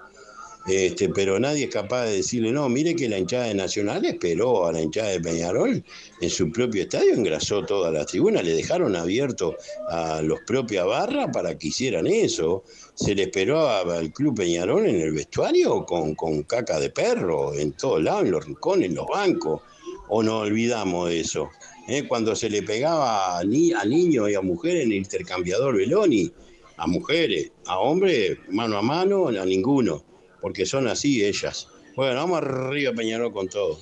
[0.66, 4.66] Este, pero nadie es capaz de decirle, no, mire que la hinchada de Nacional esperó
[4.66, 5.82] a la hinchada de Peñarol
[6.20, 9.56] en su propio estadio, engrasó todas las tribunas, le dejaron abierto
[9.88, 12.62] a los propias barras para que hicieran eso.
[12.94, 17.72] Se le esperó al Club Peñarol en el vestuario con, con caca de perro, en
[17.72, 19.62] todos lados, en los rincones, en los bancos.
[20.08, 21.48] ¿O no olvidamos de eso?
[21.88, 22.06] ¿Eh?
[22.06, 26.30] Cuando se le pegaba a, a niños y a mujeres en el intercambiador Beloni,
[26.76, 30.04] a mujeres, a hombres, mano a mano, a ninguno,
[30.42, 31.72] porque son así ellas.
[31.96, 33.78] Bueno, vamos arriba Peñarol con todo.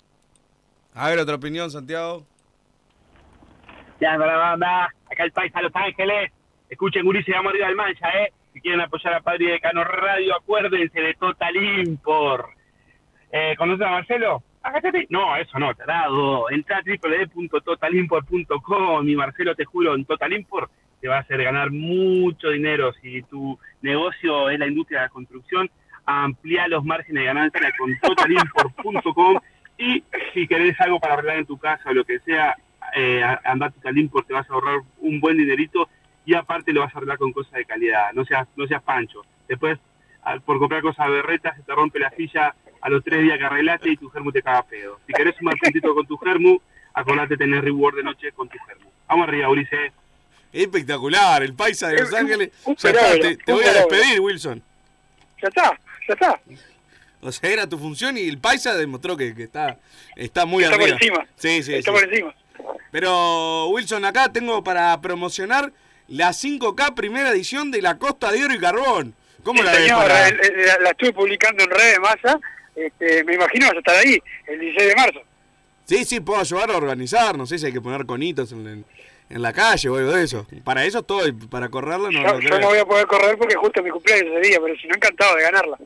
[0.94, 2.26] A ver, otra opinión, Santiago.
[4.00, 6.30] Ya, para la banda, acá el país a Los Ángeles.
[6.68, 8.32] Escuchen, Gurice, vamos arriba del mancha, ¿eh?
[8.52, 12.46] Si quieren apoyar a Padre de Cano Radio, acuérdense de Total Import.
[13.32, 14.42] Eh, ¿Conoces a Marcelo?
[14.62, 15.06] Agáchate.
[15.08, 16.50] No, eso no, tarado.
[16.50, 21.70] Entra a www.totalimport.com y Marcelo, te juro, en Total Import te va a hacer ganar
[21.70, 22.92] mucho dinero.
[23.00, 25.70] Si tu negocio es la industria de la construcción,
[26.06, 29.38] amplía los márgenes de ganancia con totalimport.com
[29.78, 30.02] y
[30.34, 32.56] si querés algo para arreglar en tu casa o lo que sea,
[32.96, 35.88] eh, anda a Total Import, te vas a ahorrar un buen dinerito
[36.26, 38.12] y aparte lo vas a arreglar con cosas de calidad.
[38.12, 39.22] No seas, no seas pancho.
[39.48, 39.78] Después,
[40.22, 43.44] al- por comprar cosas berretas, se te rompe la silla a los tres días que
[43.44, 44.98] arreglaste y tu germu te caga pedo.
[45.06, 46.58] Si querés sumar puntito con tu germu,
[46.94, 48.90] acordate de tener reward de noche con tu germu.
[49.08, 49.92] Vamos arriba, Ulises.
[50.52, 52.50] Espectacular, el paisa de Los Un- Ángeles.
[52.64, 54.62] un Ya está, fenómeno, te, te un voy a despedir, Wilson.
[55.42, 55.78] Ya está,
[56.10, 56.40] ya está.
[57.22, 59.78] O sea, era tu función y el paisa demostró que, que está,
[60.16, 61.26] está muy Está por encima.
[61.36, 61.98] Sí, sí, Está sí.
[61.98, 62.34] por encima.
[62.90, 65.72] Pero, Wilson, acá tengo para promocionar
[66.08, 69.14] la 5K primera edición de la Costa de Oro y Carbón.
[69.42, 70.30] ¿Cómo Sí, la ves para...?
[70.30, 72.38] la, la estuve publicando en redes masa,
[72.74, 75.20] este, me imagino vas a estar ahí el 16 de marzo.
[75.86, 78.84] Sí, sí, puedo ayudar a organizar, no sé si hay que poner conitos en, en-
[79.30, 80.44] en la calle o algo de eso.
[80.64, 83.80] Para eso estoy, para correrla no Yo, yo no voy a poder correr porque justo
[83.82, 85.78] mi cumpleaños ese día, pero si no, encantado de ganarla.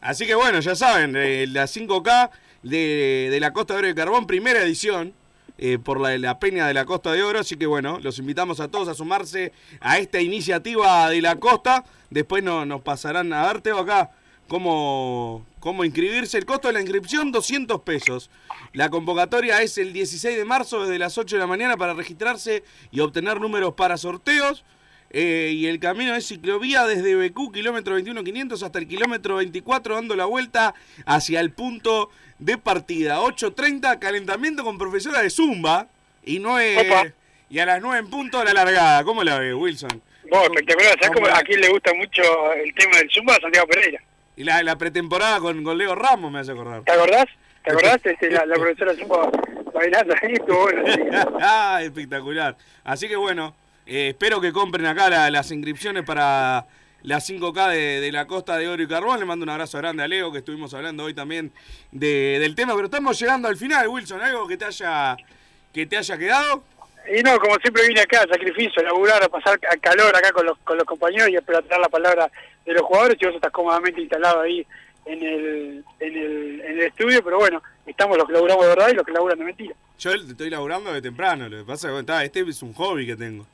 [0.00, 1.12] Así que bueno, ya saben,
[1.52, 2.30] la 5K
[2.62, 5.12] de, de la Costa de Oro y Carbón, primera edición,
[5.58, 7.38] eh, por la, la Peña de la Costa de Oro.
[7.40, 11.84] Así que bueno, los invitamos a todos a sumarse a esta iniciativa de la costa.
[12.08, 14.10] Después no- nos pasarán a ver, Teo, acá
[14.48, 16.38] cómo, cómo inscribirse.
[16.38, 18.30] El costo de la inscripción, 200 pesos.
[18.72, 22.64] La convocatoria es el 16 de marzo desde las 8 de la mañana para registrarse
[22.90, 24.64] y obtener números para sorteos.
[25.12, 30.14] Eh, y el camino es ciclovía desde BQ, kilómetro 21.500 hasta el kilómetro 24, dando
[30.14, 33.20] la vuelta hacia el punto de partida.
[33.20, 35.88] 8.30, calentamiento con profesora de Zumba.
[36.24, 37.12] Y, 9,
[37.48, 39.02] y a las 9 en punto la largada.
[39.04, 40.00] ¿Cómo la ve, Wilson?
[40.24, 40.96] Espectacular.
[41.00, 43.36] ¿Sabes ¿Cómo a quién le gusta mucho el tema del Zumba?
[43.40, 44.00] Santiago Pereira.
[44.36, 46.82] Y la, la pretemporada con, con Leo Ramos me hace acordar.
[46.84, 47.26] ¿Te acordás?
[47.64, 48.00] ¿Te acordás?
[48.04, 49.30] Este, la, la profesora Zumba
[49.74, 50.82] bailando ahí, estuvo bueno.
[51.40, 52.56] ah, espectacular.
[52.84, 53.54] Así que bueno,
[53.90, 56.66] eh, espero que compren acá la- las inscripciones para
[57.02, 59.18] la 5K de, de la Costa de Oro y Carbón.
[59.20, 61.50] Le mando un abrazo grande a Leo, que estuvimos hablando hoy también
[61.90, 64.20] de- del tema, pero estamos llegando al final, Wilson.
[64.22, 65.16] ¿Algo que te haya,
[65.72, 66.62] que te haya quedado?
[67.16, 70.46] Y no, como siempre vine acá, sacrificio, a laburar, a pasar al calor acá con
[70.46, 72.30] los, con los compañeros y espero traer la palabra
[72.64, 74.64] de los jugadores y vos estás cómodamente instalado ahí
[75.06, 78.88] en el, en el, en el estudio, pero bueno, estamos los que laburamos de verdad
[78.90, 79.74] y los que laburan de mentira.
[79.98, 83.16] Yo estoy laburando de temprano, lo que pasa es que este es un hobby que
[83.16, 83.46] tengo.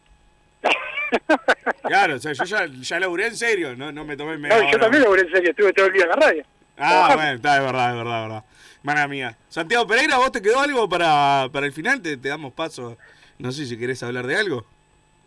[1.82, 4.72] Claro, o sea, yo ya, ya laburé en serio, no, no me tomé media No,
[4.72, 6.44] yo también laburé en serio, estuve todo el día en la radio.
[6.76, 8.44] Ah, bueno, está, es verdad, es verdad, es verdad.
[8.82, 9.36] Mala mía.
[9.48, 12.00] Santiago Pereira, ¿vos te quedó algo para, para el final?
[12.02, 12.98] Te, te damos paso.
[13.38, 14.66] No sé si querés hablar de algo.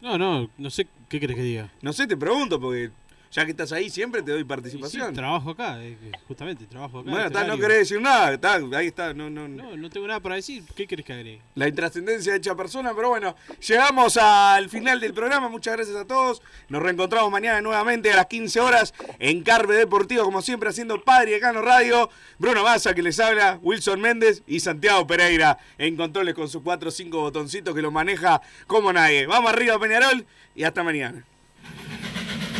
[0.01, 1.69] No, no, no sé qué querés que diga.
[1.81, 2.91] No sé, te pregunto, porque
[3.31, 5.13] ya que estás ahí siempre te doy Sí, participación.
[5.13, 5.95] trabajo acá, eh,
[6.27, 7.09] justamente, trabajo acá.
[7.09, 9.89] bueno, en está, este no querés decir nada, está, ahí está, no, no, No, no
[9.89, 10.63] tengo nada para decir.
[10.75, 11.41] ¿Qué querés que agregue?
[11.55, 13.35] la intrascendencia hecha persona, pero bueno,
[13.67, 18.25] llegamos al final del programa, muchas gracias a todos, nos reencontramos mañana nuevamente a las
[18.27, 23.19] 15 horas en Carve Deportivo, como siempre haciendo Padre Cano Radio, Bruno Baza que les
[23.19, 27.81] habla, Wilson Méndez y Santiago Pereira en controles con sus 4 o 5 botoncitos que
[27.81, 29.27] lo maneja como nadie.
[29.27, 30.25] Vamos arriba Peñarol
[30.55, 31.23] y hasta mañana.